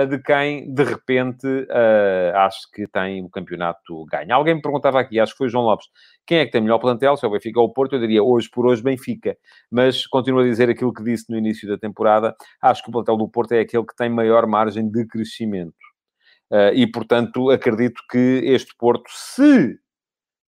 de 0.09 0.19
quem, 0.19 0.73
de 0.73 0.83
repente, 0.83 1.47
uh, 1.47 2.35
acho 2.35 2.69
que 2.73 2.85
tem 2.87 3.23
o 3.23 3.29
campeonato 3.29 4.05
ganho. 4.05 4.33
Alguém 4.33 4.55
me 4.55 4.61
perguntava 4.61 4.99
aqui, 4.99 5.19
acho 5.19 5.31
que 5.33 5.37
foi 5.37 5.49
João 5.49 5.63
Lopes, 5.63 5.87
quem 6.27 6.39
é 6.39 6.45
que 6.45 6.51
tem 6.51 6.61
melhor 6.61 6.79
plantel, 6.79 7.15
se 7.15 7.25
é 7.25 7.27
o 7.27 7.31
Benfica 7.31 7.59
ou 7.59 7.67
o 7.67 7.73
Porto, 7.73 7.95
eu 7.95 7.99
diria 7.99 8.23
hoje 8.23 8.49
por 8.49 8.65
hoje 8.65 8.83
Benfica, 8.83 9.37
mas 9.71 10.05
continuo 10.05 10.41
a 10.41 10.43
dizer 10.43 10.69
aquilo 10.69 10.93
que 10.93 11.03
disse 11.03 11.29
no 11.29 11.37
início 11.37 11.67
da 11.67 11.77
temporada, 11.77 12.35
acho 12.61 12.83
que 12.83 12.89
o 12.89 12.91
plantel 12.91 13.17
do 13.17 13.29
Porto 13.29 13.53
é 13.53 13.61
aquele 13.61 13.85
que 13.85 13.95
tem 13.95 14.09
maior 14.09 14.45
margem 14.45 14.89
de 14.89 15.05
crescimento. 15.07 15.73
Uh, 16.51 16.73
e, 16.73 16.85
portanto, 16.91 17.49
acredito 17.49 18.01
que 18.09 18.41
este 18.43 18.75
Porto, 18.77 19.09
se 19.09 19.77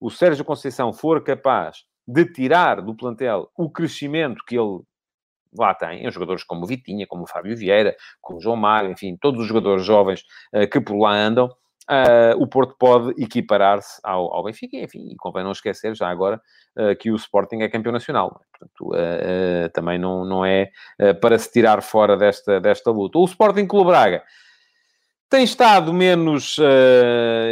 o 0.00 0.10
Sérgio 0.10 0.44
Conceição 0.44 0.92
for 0.92 1.22
capaz 1.22 1.84
de 2.08 2.24
tirar 2.24 2.80
do 2.80 2.96
plantel 2.96 3.50
o 3.56 3.70
crescimento 3.70 4.42
que 4.46 4.56
ele 4.58 4.80
lá 5.56 5.74
tem, 5.74 6.06
em 6.06 6.10
jogadores 6.10 6.44
como 6.44 6.66
Vitinha, 6.66 7.06
como 7.06 7.26
Fábio 7.26 7.56
Vieira, 7.56 7.96
como 8.20 8.40
João 8.40 8.56
Mário, 8.56 8.90
enfim, 8.90 9.16
todos 9.20 9.40
os 9.40 9.46
jogadores 9.46 9.84
jovens 9.84 10.22
uh, 10.54 10.68
que 10.68 10.80
por 10.80 10.98
lá 10.98 11.12
andam, 11.12 11.46
uh, 11.46 12.40
o 12.40 12.46
Porto 12.46 12.76
pode 12.78 13.10
equiparar-se 13.22 14.00
ao, 14.04 14.32
ao, 14.32 14.44
Benfica, 14.44 14.76
enfim, 14.76 15.08
e 15.10 15.16
convém 15.16 15.44
não 15.44 15.52
esquecer 15.52 15.94
já 15.94 16.08
agora 16.08 16.40
uh, 16.78 16.96
que 16.96 17.10
o 17.10 17.16
Sporting 17.16 17.62
é 17.62 17.68
campeão 17.68 17.92
nacional, 17.92 18.40
é? 18.40 18.58
portanto, 18.58 19.72
também 19.72 19.98
não, 19.98 20.24
não 20.24 20.44
é 20.44 20.70
para 21.20 21.38
se 21.38 21.50
tirar 21.50 21.82
fora 21.82 22.16
desta, 22.16 22.60
desta 22.60 22.90
luta. 22.90 23.18
O 23.18 23.24
Sporting 23.24 23.66
Clube 23.66 23.90
Braga 23.90 24.22
tem 25.28 25.44
estado 25.44 25.92
menos 25.94 26.56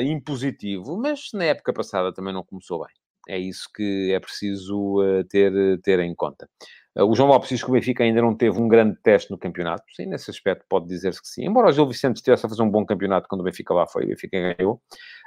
impositivo, 0.04 0.98
mas 0.98 1.30
na 1.32 1.44
época 1.44 1.72
passada 1.72 2.12
também 2.12 2.34
não 2.34 2.44
começou 2.44 2.84
bem. 2.84 2.94
É 3.28 3.38
isso 3.38 3.70
que 3.74 4.12
é 4.12 4.20
preciso 4.20 4.98
ter, 5.30 5.80
ter 5.80 6.00
em 6.00 6.14
conta. 6.14 6.48
Eh, 6.96 7.02
o 7.02 7.14
João 7.14 7.28
Lopes 7.28 7.48
diz 7.48 7.62
que 7.62 7.70
o 7.70 7.72
Benfica 7.72 8.04
ainda 8.04 8.20
não 8.22 8.34
teve 8.34 8.60
um 8.60 8.68
grande 8.68 8.96
teste 9.02 9.30
no 9.30 9.38
campeonato. 9.38 9.84
Sim, 9.94 10.06
nesse 10.06 10.30
aspecto 10.30 10.64
pode 10.68 10.86
dizer-se 10.86 11.20
que 11.20 11.28
sim. 11.28 11.46
Embora 11.46 11.68
o 11.68 11.72
Gil 11.72 11.86
Vicente 11.86 12.16
estivesse 12.16 12.46
a 12.46 12.48
fazer 12.48 12.62
um 12.62 12.70
bom 12.70 12.84
campeonato 12.84 13.28
quando 13.28 13.42
o 13.42 13.44
Benfica 13.44 13.74
lá 13.74 13.86
foi, 13.86 14.04
o 14.04 14.08
Benfica 14.08 14.54
ganhou. 14.56 14.80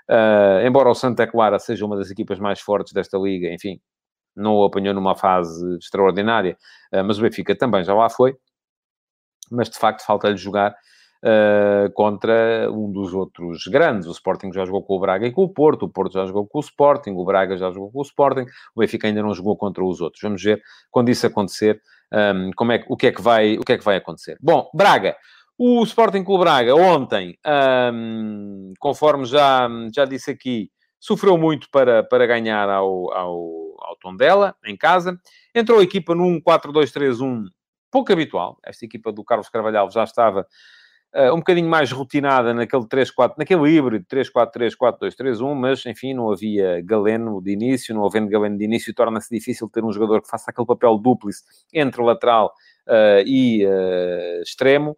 Uh, 0.10 0.65
embora 0.65 0.89
o 0.89 0.95
Santa 0.95 1.28
Clara 1.28 1.60
seja 1.60 1.86
uma 1.86 1.95
das 1.95 2.12
equipas 2.12 2.39
mais 2.39 2.60
fortes 2.60 2.93
desta 2.93 3.17
liga, 3.17 3.47
enfim, 3.54 3.80
não 4.36 4.56
o 4.56 4.65
apanhou 4.65 4.93
numa 4.93 5.15
fase 5.15 5.78
extraordinária, 5.78 6.58
uh, 6.93 7.04
mas 7.04 7.19
o 7.19 7.21
Benfica 7.21 7.56
também 7.56 7.84
já 7.84 7.93
lá 7.93 8.10
foi. 8.10 8.36
Mas, 9.52 9.69
de 9.69 9.78
facto, 9.78 10.06
falta-lhe 10.06 10.38
jogar 10.38 10.74
uh, 11.23 11.91
contra 11.93 12.69
um 12.71 12.91
dos 12.91 13.13
outros 13.13 13.63
grandes. 13.67 14.07
O 14.07 14.12
Sporting 14.12 14.51
já 14.53 14.65
jogou 14.65 14.84
com 14.84 14.95
o 14.95 14.99
Braga 14.99 15.27
e 15.27 15.31
com 15.31 15.43
o 15.43 15.49
Porto, 15.49 15.84
o 15.84 15.89
Porto 15.89 16.13
já 16.13 16.25
jogou 16.25 16.45
com 16.47 16.57
o 16.57 16.62
Sporting, 16.62 17.12
o 17.12 17.25
Braga 17.25 17.57
já 17.57 17.71
jogou 17.71 17.91
com 17.91 17.99
o 17.99 18.03
Sporting, 18.03 18.45
o 18.75 18.79
Benfica 18.79 19.07
ainda 19.07 19.21
não 19.21 19.34
jogou 19.34 19.55
contra 19.55 19.84
os 19.84 20.01
outros. 20.01 20.21
Vamos 20.21 20.41
ver 20.43 20.62
quando 20.89 21.10
isso 21.10 21.25
acontecer, 21.25 21.81
um, 22.13 22.51
como 22.55 22.71
é, 22.71 22.84
o, 22.88 22.97
que 22.97 23.07
é 23.07 23.12
que 23.12 23.21
vai, 23.21 23.57
o 23.57 23.62
que 23.62 23.73
é 23.73 23.77
que 23.77 23.86
vai 23.86 23.97
acontecer. 23.97 24.38
Bom, 24.41 24.69
Braga. 24.73 25.15
O 25.63 25.84
Sporting 25.84 26.23
Clube 26.23 26.43
Braga, 26.43 26.73
ontem, 26.73 27.38
um, 27.93 28.73
conforme 28.79 29.25
já, 29.25 29.69
já 29.93 30.05
disse 30.05 30.31
aqui, 30.31 30.71
sofreu 30.99 31.38
muito 31.38 31.69
para, 31.69 32.03
para 32.03 32.25
ganhar 32.25 32.67
ao, 32.67 33.13
ao, 33.13 33.75
ao 33.79 33.95
Tondela, 34.01 34.55
em 34.65 34.75
casa. 34.75 35.19
Entrou 35.53 35.79
a 35.79 35.84
equipa 35.84 36.15
num 36.15 36.41
4-2-3-1 36.41 37.43
pouco 37.91 38.12
habitual. 38.12 38.57
Esta 38.65 38.86
equipa 38.86 39.12
do 39.12 39.23
Carlos 39.23 39.49
Carvalhal 39.49 39.91
já 39.91 40.03
estava 40.03 40.47
uh, 41.15 41.34
um 41.34 41.38
bocadinho 41.38 41.69
mais 41.69 41.91
rotinada 41.91 42.54
naquele 42.54 42.84
3-4, 42.84 43.34
naquele 43.38 43.69
híbrido 43.69 44.06
3-4-3, 44.06 44.71
4-2-3-1, 44.76 45.56
mas 45.56 45.86
enfim, 45.86 46.13
não 46.13 46.32
havia 46.32 46.82
Galeno 46.82 47.41
de 47.41 47.52
início, 47.52 47.93
não 47.93 48.06
havendo 48.06 48.30
Galeno 48.30 48.58
de 48.58 48.63
início, 48.63 48.93
torna-se 48.93 49.30
difícil 49.34 49.69
ter 49.69 49.84
um 49.84 49.91
jogador 49.91 50.21
que 50.21 50.30
faça 50.30 50.52
aquele 50.52 50.67
papel 50.67 50.97
dúplice 50.97 51.43
entre 51.74 52.02
lateral 52.02 52.54
uh, 52.88 53.24
e 53.26 53.65
uh, 53.65 54.41
extremo. 54.41 54.97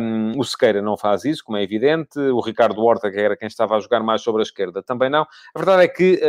Um, 0.00 0.38
o 0.38 0.44
Sequeira 0.44 0.82
não 0.82 0.96
faz 0.96 1.24
isso, 1.24 1.44
como 1.44 1.58
é 1.58 1.62
evidente. 1.62 2.18
O 2.18 2.40
Ricardo 2.40 2.82
Horta, 2.82 3.10
que 3.10 3.18
era 3.18 3.36
quem 3.36 3.48
estava 3.48 3.76
a 3.76 3.80
jogar 3.80 4.02
mais 4.02 4.22
sobre 4.22 4.42
a 4.42 4.44
esquerda, 4.44 4.82
também 4.82 5.10
não. 5.10 5.26
A 5.54 5.58
verdade 5.58 5.84
é 5.84 5.88
que 5.88 6.20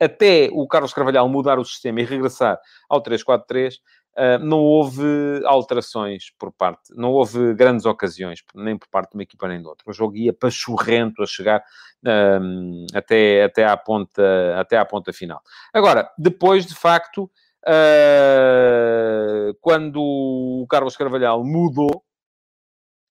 até 0.00 0.50
o 0.52 0.66
Carlos 0.66 0.92
Carvalhal 0.92 1.28
mudar 1.28 1.58
o 1.58 1.64
sistema 1.64 2.00
e 2.00 2.04
regressar 2.04 2.58
ao 2.90 3.02
3-4-3, 3.02 3.76
Uh, 3.76 4.03
não 4.40 4.60
houve 4.60 5.02
alterações 5.44 6.30
por 6.38 6.52
parte, 6.52 6.94
não 6.94 7.10
houve 7.10 7.52
grandes 7.54 7.84
ocasiões, 7.84 8.42
nem 8.54 8.78
por 8.78 8.88
parte 8.88 9.10
de 9.10 9.16
uma 9.16 9.22
equipa 9.22 9.48
nem 9.48 9.60
de 9.60 9.66
outra. 9.66 9.84
O 9.88 9.92
jogo 9.92 10.16
ia 10.16 10.32
pachorrento 10.32 11.22
a 11.22 11.26
chegar 11.26 11.62
um, 12.40 12.86
até, 12.94 13.44
até, 13.44 13.64
à 13.64 13.76
ponta, 13.76 14.22
até 14.58 14.76
à 14.76 14.84
ponta 14.84 15.12
final. 15.12 15.40
Agora, 15.72 16.10
depois, 16.18 16.66
de 16.66 16.74
facto, 16.74 17.30
uh, 17.66 19.54
quando 19.60 20.00
o 20.00 20.66
Carlos 20.68 20.96
Carvalhal 20.96 21.44
mudou, 21.44 22.04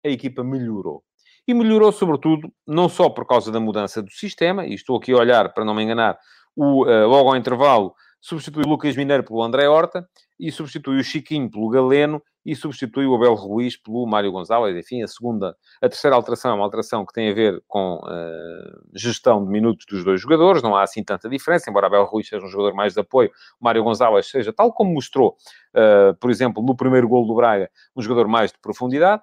a 0.06 0.10
equipa 0.10 0.44
melhorou. 0.44 1.04
E 1.48 1.54
melhorou, 1.54 1.92
sobretudo, 1.92 2.52
não 2.66 2.88
só 2.88 3.10
por 3.10 3.26
causa 3.28 3.52
da 3.52 3.60
mudança 3.60 4.02
do 4.02 4.12
sistema, 4.12 4.66
e 4.66 4.74
estou 4.74 4.98
aqui 4.98 5.12
a 5.12 5.18
olhar, 5.18 5.54
para 5.54 5.66
não 5.66 5.74
me 5.74 5.84
enganar, 5.84 6.18
o, 6.56 6.86
uh, 6.86 7.08
logo 7.08 7.30
ao 7.30 7.36
intervalo, 7.36 7.94
substitui 8.24 8.64
o 8.66 8.70
Lucas 8.70 8.96
Mineiro 8.96 9.22
pelo 9.22 9.44
André 9.44 9.68
Horta 9.68 10.08
e 10.40 10.50
substitui 10.50 10.98
o 10.98 11.04
Chiquinho 11.04 11.52
pelo 11.52 11.70
Galeno 11.70 12.24
e 12.46 12.56
substitui 12.56 13.06
o 13.06 13.14
Abel 13.16 13.34
Ruiz 13.36 13.76
pelo 13.76 14.06
Mário 14.08 14.32
Gonçalves. 14.32 14.76
Enfim, 14.78 15.04
a 15.04 15.08
segunda, 15.08 15.56
a 15.82 15.90
terceira 15.90 16.16
alteração 16.16 16.52
é 16.52 16.54
uma 16.54 16.64
alteração 16.64 17.06
que 17.06 17.14
tem 17.14 17.30
a 17.30 17.34
ver 17.34 17.62
com 17.68 17.96
uh, 17.98 18.82
gestão 18.94 19.44
de 19.44 19.52
minutos 19.52 19.86
dos 19.86 20.06
dois 20.06 20.22
jogadores. 20.22 20.64
Não 20.64 20.74
há 20.74 20.84
assim 20.84 21.04
tanta 21.04 21.30
diferença, 21.30 21.70
embora 21.70 21.88
Abel 21.88 22.06
Ruiz 22.06 22.30
seja 22.30 22.46
um 22.46 22.50
jogador 22.50 22.74
mais 22.74 22.94
de 22.94 23.02
apoio, 23.02 23.30
Mário 23.60 23.84
Gonçalves 23.84 24.30
seja, 24.30 24.54
tal 24.54 24.72
como 24.72 24.94
mostrou, 24.94 25.36
uh, 25.76 26.16
por 26.18 26.32
exemplo, 26.32 26.64
no 26.64 26.76
primeiro 26.76 27.10
gol 27.10 27.28
do 27.28 27.36
Braga, 27.36 27.70
um 27.94 28.02
jogador 28.02 28.28
mais 28.30 28.52
de 28.52 28.58
profundidade. 28.60 29.22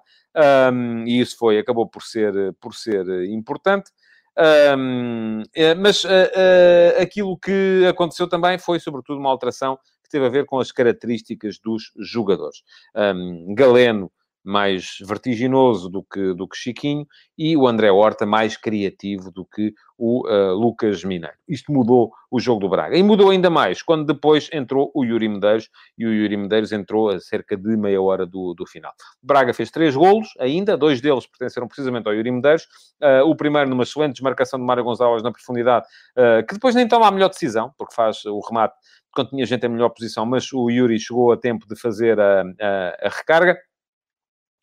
Um, 0.73 1.05
e 1.05 1.19
isso 1.19 1.37
foi, 1.37 1.57
acabou 1.57 1.87
por 1.87 2.03
ser, 2.03 2.33
por 2.61 2.73
ser 2.73 3.25
importante. 3.29 3.91
Um, 4.37 5.43
é, 5.53 5.75
mas 5.75 6.03
uh, 6.03 6.07
uh, 6.07 7.01
aquilo 7.01 7.37
que 7.37 7.85
aconteceu 7.87 8.27
também 8.27 8.57
foi, 8.57 8.79
sobretudo, 8.79 9.19
uma 9.19 9.29
alteração 9.29 9.77
que 10.03 10.09
teve 10.09 10.25
a 10.25 10.29
ver 10.29 10.45
com 10.45 10.59
as 10.59 10.71
características 10.71 11.59
dos 11.59 11.91
jogadores. 11.97 12.63
Um, 12.95 13.53
Galeno 13.53 14.11
mais 14.43 14.97
vertiginoso 15.05 15.89
do 15.89 16.03
que, 16.03 16.33
do 16.33 16.47
que 16.47 16.57
Chiquinho 16.57 17.05
e 17.37 17.55
o 17.55 17.67
André 17.67 17.91
Horta 17.91 18.25
mais 18.25 18.57
criativo 18.57 19.31
do 19.31 19.45
que 19.45 19.73
o 19.97 20.27
uh, 20.27 20.53
Lucas 20.55 21.03
Mineiro. 21.03 21.35
Isto 21.47 21.71
mudou 21.71 22.11
o 22.31 22.39
jogo 22.39 22.59
do 22.59 22.69
Braga. 22.69 22.97
E 22.97 23.03
mudou 23.03 23.29
ainda 23.29 23.49
mais 23.49 23.83
quando 23.83 24.05
depois 24.05 24.49
entrou 24.51 24.91
o 24.95 25.03
Yuri 25.03 25.29
Medeiros 25.29 25.69
e 25.95 26.05
o 26.07 26.13
Yuri 26.13 26.37
Medeiros 26.37 26.71
entrou 26.71 27.09
a 27.09 27.19
cerca 27.19 27.55
de 27.55 27.77
meia 27.77 28.01
hora 28.01 28.25
do, 28.25 28.55
do 28.55 28.65
final. 28.65 28.91
Braga 29.21 29.53
fez 29.53 29.69
três 29.69 29.95
golos 29.95 30.29
ainda, 30.39 30.75
dois 30.75 31.01
deles 31.01 31.27
pertenceram 31.27 31.67
precisamente 31.67 32.07
ao 32.07 32.15
Yuri 32.15 32.31
Medeiros. 32.31 32.63
Uh, 33.01 33.29
o 33.29 33.35
primeiro 33.35 33.69
numa 33.69 33.83
excelente 33.83 34.13
desmarcação 34.13 34.59
de 34.59 34.65
Mário 34.65 34.83
Gonçalves 34.83 35.21
na 35.21 35.31
profundidade, 35.31 35.85
uh, 36.17 36.45
que 36.47 36.55
depois 36.55 36.73
nem 36.73 36.87
toma 36.87 37.07
a 37.07 37.11
melhor 37.11 37.29
decisão, 37.29 37.71
porque 37.77 37.93
faz 37.93 38.25
o 38.25 38.39
remate 38.39 38.73
quando 39.13 39.29
tinha 39.29 39.45
gente 39.45 39.65
em 39.65 39.69
melhor 39.69 39.89
posição, 39.89 40.25
mas 40.25 40.51
o 40.53 40.69
Yuri 40.69 40.99
chegou 40.99 41.31
a 41.31 41.37
tempo 41.37 41.67
de 41.67 41.75
fazer 41.75 42.19
a, 42.19 42.41
a, 42.41 43.07
a 43.07 43.09
recarga. 43.09 43.57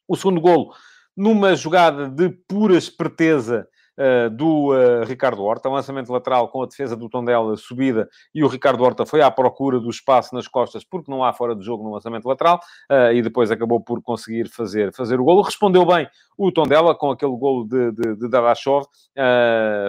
O 0.09 0.16
segundo 0.16 0.40
golo, 0.40 0.73
numa 1.14 1.55
jogada 1.55 2.09
de 2.09 2.31
pura 2.31 2.79
esperteza 2.79 3.68
uh, 3.99 4.31
do 4.31 4.73
uh, 4.73 5.05
Ricardo 5.05 5.44
Horta, 5.44 5.68
um 5.68 5.75
lançamento 5.75 6.11
lateral 6.11 6.49
com 6.49 6.62
a 6.62 6.66
defesa 6.66 6.97
do 6.97 7.11
Tondela 7.11 7.55
subida, 7.59 8.09
e 8.35 8.42
o 8.42 8.49
Ricardo 8.49 8.83
Horta 8.83 9.05
foi 9.05 9.21
à 9.21 9.31
procura 9.31 9.79
do 9.79 9.90
espaço 9.90 10.35
nas 10.35 10.49
costas, 10.49 10.83
porque 10.83 11.11
não 11.11 11.23
há 11.23 11.35
fora 11.35 11.55
de 11.55 11.62
jogo 11.62 11.85
no 11.85 11.92
lançamento 11.92 12.27
lateral, 12.27 12.59
uh, 12.90 13.12
e 13.12 13.21
depois 13.21 13.51
acabou 13.51 13.83
por 13.83 14.01
conseguir 14.01 14.49
fazer, 14.49 14.94
fazer 14.94 15.21
o 15.21 15.25
golo. 15.25 15.42
Respondeu 15.42 15.85
bem 15.85 16.09
o 16.38 16.51
Tondela 16.51 16.94
com 16.94 17.11
aquele 17.11 17.37
golo 17.37 17.68
de, 17.68 17.92
de, 17.92 18.16
de 18.16 18.31
Dadashov, 18.31 18.87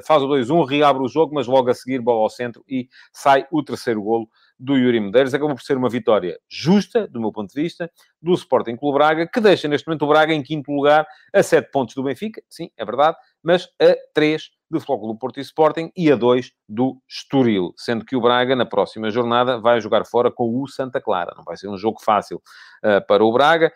faz 0.03 0.21
o 0.21 0.27
2-1, 0.27 0.67
reabre 0.67 1.03
o 1.03 1.07
jogo, 1.07 1.33
mas 1.33 1.47
logo 1.47 1.69
a 1.69 1.73
seguir 1.73 2.01
bola 2.01 2.21
ao 2.21 2.29
centro 2.29 2.61
e 2.67 2.89
sai 3.13 3.45
o 3.51 3.63
terceiro 3.63 4.01
golo 4.01 4.27
do 4.59 4.75
Yuri 4.75 4.99
Medeiros. 4.99 5.33
Acabou 5.33 5.55
por 5.55 5.63
ser 5.63 5.77
uma 5.77 5.89
vitória 5.89 6.39
justa, 6.49 7.07
do 7.07 7.19
meu 7.19 7.31
ponto 7.31 7.53
de 7.53 7.61
vista, 7.61 7.89
do 8.21 8.33
Sporting 8.33 8.75
Clube 8.75 8.97
Braga, 8.97 9.27
que 9.27 9.39
deixa 9.39 9.67
neste 9.67 9.87
momento 9.87 10.03
o 10.03 10.07
Braga 10.07 10.33
em 10.33 10.43
quinto 10.43 10.71
lugar, 10.71 11.07
a 11.33 11.41
sete 11.41 11.71
pontos 11.71 11.95
do 11.95 12.03
Benfica, 12.03 12.41
sim, 12.49 12.69
é 12.75 12.83
verdade, 12.83 13.17
mas 13.41 13.69
a 13.81 13.95
três 14.13 14.49
do 14.69 14.79
Flóculo 14.79 15.17
Porto 15.17 15.37
e 15.37 15.41
Sporting 15.41 15.91
e 15.95 16.11
a 16.11 16.15
dois 16.15 16.51
do 16.67 16.97
Estoril, 17.07 17.73
sendo 17.75 18.05
que 18.05 18.15
o 18.15 18.21
Braga, 18.21 18.55
na 18.55 18.65
próxima 18.65 19.09
jornada, 19.09 19.59
vai 19.59 19.81
jogar 19.81 20.05
fora 20.05 20.31
com 20.31 20.61
o 20.61 20.67
Santa 20.67 21.01
Clara. 21.01 21.33
Não 21.35 21.43
vai 21.43 21.57
ser 21.57 21.67
um 21.67 21.77
jogo 21.77 21.99
fácil 22.03 22.37
uh, 22.83 23.05
para 23.07 23.23
o 23.23 23.31
Braga. 23.31 23.71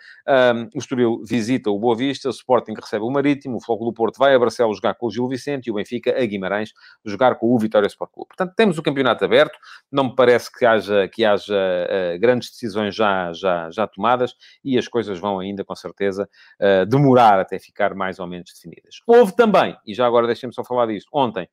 O 0.76 0.78
Estoril 0.78 1.22
visita 1.26 1.70
o 1.70 1.80
Boa 1.80 1.96
Vista, 1.96 2.28
o 2.28 2.32
Sporting 2.32 2.74
recebe 2.74 3.04
o 3.04 3.10
Marítimo, 3.10 3.58
o 3.58 3.86
do 3.86 3.94
Porto 3.94 4.18
vai 4.18 4.36
a 4.36 4.40
Barcelos 4.40 4.78
jogar 4.78 4.94
com 4.96 5.08
o 5.08 5.12
Gil 5.12 5.28
Vicente 5.28 5.68
e 5.68 5.72
o 5.72 5.76
Benfica 5.76 6.12
a 6.12 6.26
Guimarães 6.26 6.72
jogar 7.06 7.36
com 7.36 7.54
o 7.54 7.58
Vitória 7.58 7.88
Sport 7.88 8.12
Clube. 8.12 8.28
Portanto, 8.30 8.54
temos 8.56 8.78
o 8.78 8.84
campeonato 8.84 9.26
aberto. 9.26 9.58
Não 9.92 10.06
me 10.06 10.16
parece 10.16 10.52
que 10.52 10.66
haja, 10.66 11.08
que 11.08 11.26
haja 11.26 11.54
uh, 11.54 12.20
grandes 12.20 12.52
decisões 12.52 12.96
já, 12.96 13.34
já, 13.34 13.70
já 13.72 13.88
tomadas 13.88 14.36
e 14.64 14.78
as 14.78 14.88
coisas 14.88 15.20
vão 15.20 15.40
ainda, 15.40 15.64
com 15.66 15.76
certeza, 15.76 16.30
uh, 16.62 16.86
demorar 16.86 17.40
até 17.40 17.58
ficar 17.60 17.96
mais 17.96 18.20
ou 18.20 18.28
menos 18.28 18.52
definidas. 18.54 19.02
Houve 19.08 19.36
também, 19.36 19.76
e 19.86 19.94
já 19.94 20.06
agora 20.06 20.28
deixem-me 20.28 20.54
só 20.54 20.64
falar 20.64 20.83
disto, 20.86 21.10
ontem 21.14 21.48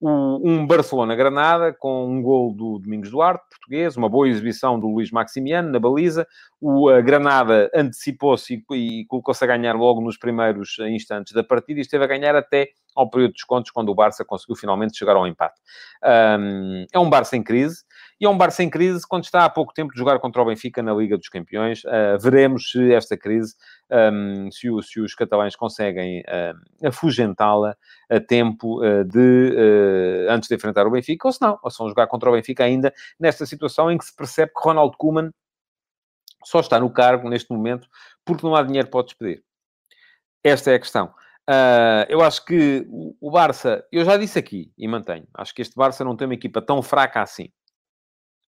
um 0.00 0.66
Barcelona-Granada 0.66 1.72
com 1.72 2.06
um 2.06 2.20
gol 2.20 2.52
do 2.54 2.78
Domingos 2.78 3.10
Duarte, 3.10 3.44
português, 3.48 3.96
uma 3.96 4.08
boa 4.08 4.28
exibição 4.28 4.78
do 4.78 4.88
Luís 4.88 5.10
Maximiano 5.10 5.70
na 5.70 5.80
baliza. 5.80 6.26
O 6.60 6.88
Granada 7.02 7.70
antecipou-se 7.74 8.62
e, 8.72 9.06
colocou-se 9.06 9.42
a 9.42 9.46
ganhar 9.46 9.74
logo 9.74 10.02
nos 10.02 10.18
primeiros 10.18 10.76
instantes 10.80 11.32
da 11.32 11.42
partida 11.42 11.80
e 11.80 11.82
esteve 11.82 12.04
a 12.04 12.06
ganhar 12.06 12.36
até 12.36 12.68
ao 12.94 13.08
período 13.08 13.30
de 13.30 13.36
descontos, 13.36 13.70
quando 13.70 13.88
o 13.88 13.94
Barça 13.94 14.24
conseguiu 14.24 14.56
finalmente 14.56 14.96
chegar 14.96 15.16
ao 15.16 15.26
empate. 15.26 15.60
É 16.92 16.98
um 16.98 17.08
Barça 17.08 17.36
em 17.36 17.42
crise, 17.42 17.82
e 18.20 18.24
é 18.24 18.28
um 18.28 18.36
Barça 18.36 18.62
em 18.62 18.70
crise 18.70 19.06
quando 19.06 19.24
está 19.24 19.44
há 19.44 19.50
pouco 19.50 19.74
tempo 19.74 19.92
de 19.92 19.98
jogar 19.98 20.18
contra 20.18 20.40
o 20.40 20.44
Benfica 20.44 20.82
na 20.82 20.94
Liga 20.94 21.18
dos 21.18 21.28
Campeões. 21.28 21.84
Uh, 21.84 22.18
veremos 22.18 22.70
se 22.70 22.92
esta 22.92 23.16
crise, 23.16 23.54
um, 23.90 24.50
se, 24.50 24.70
o, 24.70 24.82
se, 24.82 25.00
os 25.00 25.14
catalães 25.14 25.54
conseguem 25.54 26.20
uh, 26.20 26.86
afugentá-la 26.86 27.76
a 28.08 28.20
tempo 28.20 28.82
uh, 28.82 29.04
de, 29.04 30.26
antes 30.30 30.48
de 30.48 30.54
enfrentar 30.54 30.86
o 30.86 30.90
Benfica, 30.90 31.28
ou 31.28 31.32
se 31.32 31.40
não, 31.42 31.58
ou 31.62 31.70
se 31.70 31.78
vão 31.78 31.88
jogar 31.88 32.06
contra 32.06 32.30
o 32.30 32.32
Benfica 32.32 32.64
ainda 32.64 32.92
nesta 33.20 33.44
situação 33.44 33.90
em 33.90 33.98
que 33.98 34.04
se 34.04 34.16
percebe 34.16 34.52
que 34.52 34.66
Ronald 34.66 34.96
Koeman 34.96 35.30
só 36.44 36.60
está 36.60 36.78
no 36.80 36.90
cargo 36.90 37.28
neste 37.28 37.52
momento 37.52 37.88
porque 38.24 38.46
não 38.46 38.54
há 38.54 38.62
dinheiro 38.62 38.88
para 38.88 39.00
o 39.00 39.02
despedir. 39.02 39.42
Esta 40.42 40.70
é 40.70 40.74
a 40.76 40.78
questão. 40.78 41.12
Uh, 41.48 42.06
eu 42.08 42.22
acho 42.22 42.44
que 42.44 42.86
o 43.20 43.30
Barça, 43.30 43.84
eu 43.92 44.04
já 44.04 44.16
disse 44.16 44.38
aqui 44.38 44.72
e 44.76 44.88
mantenho, 44.88 45.26
acho 45.34 45.54
que 45.54 45.62
este 45.62 45.76
Barça 45.76 46.04
não 46.04 46.16
tem 46.16 46.26
uma 46.26 46.34
equipa 46.34 46.60
tão 46.60 46.82
fraca 46.82 47.22
assim. 47.22 47.50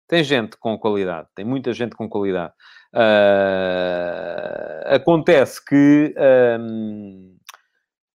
Tem 0.07 0.23
gente 0.23 0.57
com 0.57 0.77
qualidade, 0.77 1.27
tem 1.35 1.43
muita 1.43 1.73
gente 1.73 1.95
com 1.95 2.07
qualidade. 2.07 2.53
Uh, 2.93 4.95
acontece 4.95 5.63
que 5.63 6.15
um, 6.59 7.37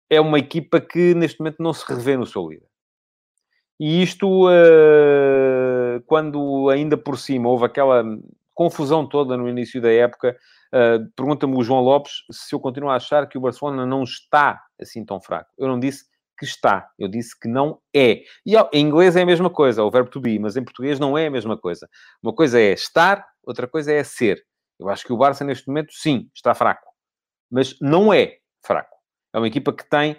é 0.08 0.20
uma 0.20 0.38
equipa 0.38 0.80
que 0.80 1.14
neste 1.14 1.40
momento 1.40 1.62
não 1.62 1.72
se 1.72 1.84
revê 1.86 2.16
no 2.16 2.26
seu 2.26 2.48
líder. 2.48 2.68
E 3.78 4.02
isto, 4.02 4.48
uh, 4.48 6.00
quando 6.06 6.68
ainda 6.68 6.96
por 6.96 7.18
cima 7.18 7.48
houve 7.48 7.64
aquela 7.64 8.04
confusão 8.54 9.06
toda 9.06 9.36
no 9.36 9.48
início 9.48 9.80
da 9.80 9.90
época, 9.90 10.36
Uh, 10.70 11.10
Pergunta-me 11.16 11.56
o 11.56 11.64
João 11.64 11.80
Lopes 11.80 12.22
se 12.30 12.54
eu 12.54 12.60
continuo 12.60 12.90
a 12.90 12.94
achar 12.94 13.28
que 13.28 13.36
o 13.36 13.40
Barcelona 13.40 13.84
não 13.84 14.04
está 14.04 14.62
assim 14.80 15.04
tão 15.04 15.20
fraco. 15.20 15.50
Eu 15.58 15.66
não 15.66 15.80
disse 15.80 16.04
que 16.40 16.46
está, 16.46 16.88
eu 16.98 17.06
disse 17.06 17.38
que 17.38 17.46
não 17.46 17.78
é. 17.94 18.22
E 18.46 18.56
em 18.72 18.86
inglês 18.86 19.14
é 19.14 19.20
a 19.20 19.26
mesma 19.26 19.50
coisa, 19.50 19.84
o 19.84 19.90
verbo 19.90 20.08
to 20.08 20.18
be, 20.18 20.38
mas 20.38 20.56
em 20.56 20.64
português 20.64 20.98
não 20.98 21.16
é 21.18 21.26
a 21.26 21.30
mesma 21.30 21.54
coisa. 21.54 21.86
Uma 22.22 22.32
coisa 22.32 22.58
é 22.58 22.72
estar, 22.72 23.26
outra 23.44 23.68
coisa 23.68 23.92
é 23.92 24.02
ser. 24.02 24.42
Eu 24.78 24.88
acho 24.88 25.04
que 25.04 25.12
o 25.12 25.18
Barça 25.18 25.44
neste 25.44 25.68
momento, 25.68 25.92
sim, 25.92 26.30
está 26.34 26.54
fraco. 26.54 26.90
Mas 27.50 27.76
não 27.78 28.10
é 28.10 28.38
fraco. 28.64 28.96
É 29.34 29.38
uma 29.38 29.46
equipa 29.46 29.70
que 29.70 29.86
tem 29.88 30.16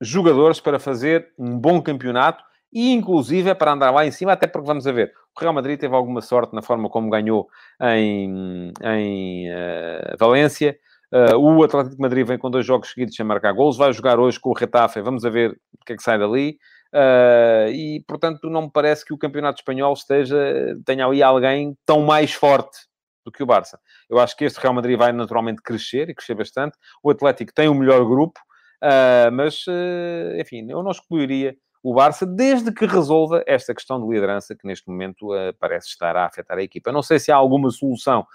jogadores 0.00 0.60
para 0.60 0.78
fazer 0.78 1.32
um 1.36 1.58
bom 1.58 1.82
campeonato 1.82 2.44
e 2.72 2.92
inclusive 2.92 3.50
é 3.50 3.54
para 3.54 3.72
andar 3.72 3.90
lá 3.90 4.06
em 4.06 4.12
cima, 4.12 4.32
até 4.32 4.46
porque 4.46 4.66
vamos 4.68 4.86
a 4.86 4.92
ver, 4.92 5.12
o 5.36 5.40
Real 5.40 5.52
Madrid 5.52 5.80
teve 5.80 5.94
alguma 5.96 6.20
sorte 6.20 6.54
na 6.54 6.62
forma 6.62 6.88
como 6.88 7.10
ganhou 7.10 7.48
em, 7.82 8.72
em 8.84 9.50
uh, 9.50 10.16
Valência. 10.16 10.78
Uh, 11.12 11.36
o 11.38 11.62
Atlético 11.62 11.96
de 11.96 12.02
Madrid 12.02 12.26
vem 12.26 12.36
com 12.36 12.50
dois 12.50 12.66
jogos 12.66 12.90
seguidos 12.90 13.14
sem 13.14 13.24
marcar 13.24 13.52
gols, 13.52 13.78
vai 13.78 13.92
jogar 13.92 14.18
hoje 14.18 14.38
com 14.38 14.50
o 14.50 14.54
Retafe, 14.54 15.00
vamos 15.00 15.24
a 15.24 15.30
ver 15.30 15.52
o 15.80 15.84
que 15.84 15.94
é 15.94 15.96
que 15.96 16.02
sai 16.02 16.18
dali. 16.18 16.58
Uh, 16.92 17.70
e, 17.70 18.04
portanto, 18.06 18.48
não 18.48 18.62
me 18.62 18.70
parece 18.70 19.04
que 19.04 19.12
o 19.12 19.18
Campeonato 19.18 19.60
Espanhol 19.60 19.92
esteja, 19.92 20.36
tenha 20.84 21.06
ali 21.06 21.22
alguém 21.22 21.76
tão 21.86 22.02
mais 22.02 22.32
forte 22.32 22.78
do 23.24 23.32
que 23.32 23.42
o 23.42 23.46
Barça. 23.46 23.78
Eu 24.08 24.18
acho 24.18 24.36
que 24.36 24.44
este 24.44 24.58
Real 24.58 24.74
Madrid 24.74 24.98
vai 24.98 25.12
naturalmente 25.12 25.62
crescer 25.62 26.08
e 26.08 26.14
crescer 26.14 26.34
bastante. 26.34 26.76
O 27.02 27.10
Atlético 27.10 27.52
tem 27.54 27.68
o 27.68 27.74
melhor 27.74 28.04
grupo, 28.04 28.38
uh, 28.82 29.32
mas, 29.32 29.66
uh, 29.66 30.38
enfim, 30.38 30.66
eu 30.70 30.82
não 30.82 30.90
excluiria 30.90 31.56
o 31.82 31.94
Barça, 31.94 32.26
desde 32.26 32.72
que 32.72 32.84
resolva 32.84 33.42
esta 33.46 33.74
questão 33.74 34.02
de 34.02 34.12
liderança 34.12 34.54
que 34.54 34.66
neste 34.66 34.88
momento 34.88 35.28
parece 35.60 35.88
estar 35.88 36.16
a 36.16 36.26
afetar 36.26 36.58
a 36.58 36.62
equipa. 36.62 36.90
Não 36.90 37.02
sei 37.02 37.20
se 37.20 37.30
há 37.30 37.36
alguma 37.36 37.70
solução 37.70 38.26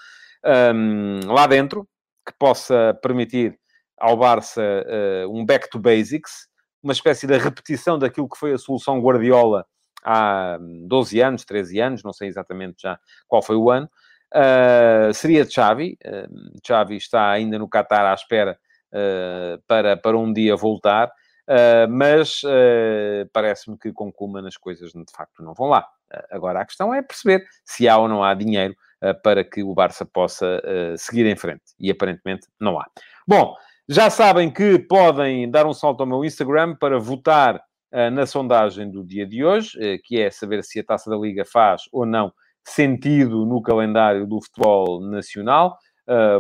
um, 0.74 1.20
lá 1.28 1.46
dentro 1.46 1.88
que 2.26 2.34
possa 2.38 2.98
permitir 3.02 3.58
ao 3.98 4.18
Barça 4.18 4.62
uh, 4.62 5.38
um 5.38 5.46
back 5.46 5.70
to 5.70 5.80
basics, 5.80 6.48
uma 6.82 6.94
espécie 6.94 7.26
de 7.26 7.38
repetição 7.38 7.98
daquilo 7.98 8.28
que 8.28 8.38
foi 8.38 8.54
a 8.54 8.58
solução 8.58 9.00
Guardiola 9.00 9.66
há 10.04 10.58
12 10.88 11.22
anos, 11.22 11.46
13 11.46 11.80
anos, 11.80 12.04
não 12.04 12.12
sei 12.12 12.28
exatamente 12.28 12.82
já 12.82 13.00
qual 13.28 13.42
foi 13.42 13.56
o 13.56 13.70
ano. 13.70 13.90
Uh, 14.34 15.14
seria 15.14 15.50
Xavi. 15.50 15.98
Uh, 16.06 16.60
Xavi 16.66 16.98
está 16.98 17.30
ainda 17.30 17.58
no 17.58 17.70
Qatar 17.70 18.06
à 18.06 18.14
espera 18.14 18.58
para, 19.68 19.98
para 19.98 20.16
um 20.16 20.32
dia 20.32 20.56
voltar. 20.56 21.12
Uh, 21.44 21.88
mas 21.90 22.42
uh, 22.44 23.30
parece-me 23.34 23.78
que 23.78 23.92
com 23.92 24.12
Kuman 24.12 24.48
as 24.48 24.56
coisas 24.56 24.92
de 24.92 25.04
facto 25.14 25.44
não 25.44 25.54
vão 25.54 25.68
lá. 25.68 25.86
Uh, 26.14 26.24
agora 26.32 26.62
a 26.62 26.66
questão 26.66 26.94
é 26.94 27.02
perceber 27.02 27.46
se 27.66 27.88
há 27.88 27.98
ou 27.98 28.08
não 28.08 28.24
há 28.24 28.34
dinheiro 28.34 28.76
para 29.24 29.44
que 29.44 29.64
o 29.64 29.74
Barça 29.74 30.06
possa 30.06 30.62
seguir 30.98 31.26
em 31.26 31.36
frente. 31.36 31.64
E 31.80 31.92
aparentemente 31.92 32.48
não 32.60 32.80
há. 32.80 32.86
Bom, 33.28 33.56
já 33.90 34.10
sabem 34.10 34.52
que 34.52 34.80
podem 34.80 35.50
dar 35.50 35.66
um 35.66 35.74
salto 35.74 36.02
ao 36.02 36.08
meu 36.08 36.24
Instagram 36.24 36.76
para 36.76 37.00
votar 37.00 37.62
na 38.12 38.26
sondagem 38.26 38.90
do 38.90 39.04
dia 39.04 39.26
de 39.26 39.44
hoje, 39.44 39.78
que 40.06 40.20
é 40.20 40.32
saber 40.32 40.64
se 40.64 40.80
a 40.80 40.84
taça 40.84 41.10
da 41.10 41.18
Liga 41.18 41.44
faz 41.46 41.84
ou 41.92 42.06
não 42.06 42.32
sentido 42.66 43.46
no 43.46 43.62
calendário 43.62 44.26
do 44.26 44.42
futebol 44.42 45.02
nacional. 45.02 45.78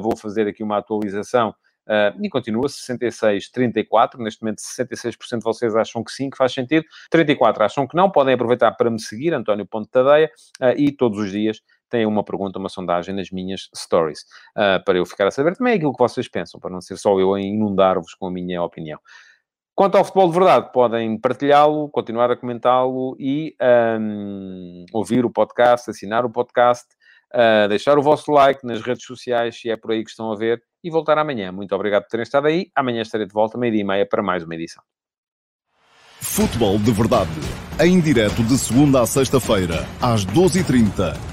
vou 0.01 0.15
fazer 0.15 0.47
aqui 0.47 0.63
uma 0.63 0.77
atualização 0.77 1.53
Uh, 1.87 2.15
e 2.23 2.29
continua 2.29 2.67
66-34. 2.67 4.17
Neste 4.17 4.41
momento, 4.41 4.59
66% 4.59 5.37
de 5.37 5.43
vocês 5.43 5.75
acham 5.75 6.03
que 6.03 6.11
sim, 6.11 6.29
que 6.29 6.37
faz 6.37 6.53
sentido. 6.53 6.85
34% 7.13 7.61
acham 7.61 7.87
que 7.87 7.95
não. 7.95 8.09
Podem 8.09 8.33
aproveitar 8.33 8.71
para 8.71 8.89
me 8.89 8.99
seguir, 8.99 9.33
António 9.33 9.65
Ponte 9.65 9.89
Tadeia, 9.89 10.31
uh, 10.61 10.73
e 10.77 10.91
todos 10.91 11.19
os 11.19 11.31
dias 11.31 11.61
têm 11.93 12.07
uma 12.07 12.23
pergunta, 12.23 12.57
uma 12.57 12.69
sondagem 12.69 13.15
nas 13.15 13.29
minhas 13.29 13.69
stories, 13.75 14.21
uh, 14.57 14.83
para 14.83 14.97
eu 14.97 15.05
ficar 15.05 15.27
a 15.27 15.31
saber 15.31 15.55
também 15.55 15.75
aquilo 15.75 15.93
que 15.93 15.99
vocês 15.99 16.27
pensam, 16.27 16.59
para 16.59 16.71
não 16.71 16.81
ser 16.81 16.97
só 16.97 17.19
eu 17.19 17.35
a 17.35 17.39
inundar-vos 17.39 18.15
com 18.15 18.25
a 18.25 18.31
minha 18.31 18.63
opinião. 18.63 18.99
Quanto 19.75 19.95
ao 19.95 20.03
futebol 20.03 20.27
de 20.27 20.33
verdade, 20.33 20.71
podem 20.71 21.19
partilhá-lo, 21.19 21.89
continuar 21.89 22.31
a 22.31 22.35
comentá-lo 22.35 23.15
e 23.19 23.55
um, 23.99 24.85
ouvir 24.91 25.23
o 25.23 25.29
podcast, 25.29 25.89
assinar 25.89 26.25
o 26.25 26.31
podcast, 26.31 26.85
uh, 27.33 27.67
deixar 27.67 27.97
o 27.97 28.01
vosso 28.01 28.31
like 28.31 28.65
nas 28.65 28.81
redes 28.81 29.05
sociais, 29.05 29.59
se 29.59 29.69
é 29.69 29.77
por 29.77 29.91
aí 29.91 30.03
que 30.03 30.09
estão 30.09 30.31
a 30.31 30.35
ver, 30.35 30.61
e 30.83 30.89
voltar 30.89 31.17
amanhã. 31.17 31.51
Muito 31.51 31.73
obrigado 31.75 32.03
por 32.03 32.09
terem 32.09 32.23
estado 32.23 32.47
aí. 32.47 32.69
Amanhã 32.75 33.01
estarei 33.01 33.27
de 33.27 33.33
volta, 33.33 33.57
meia-dia 33.57 33.81
e 33.81 33.83
meia, 33.83 34.05
para 34.05 34.21
mais 34.21 34.43
uma 34.43 34.55
edição. 34.55 34.83
Futebol 36.21 36.77
de 36.79 36.91
Verdade, 36.91 37.31
em 37.79 37.99
direto 37.99 38.43
de 38.43 38.57
segunda 38.57 39.01
a 39.01 39.05
sexta-feira, 39.05 39.85
às 40.01 40.25
12h30 40.25 41.32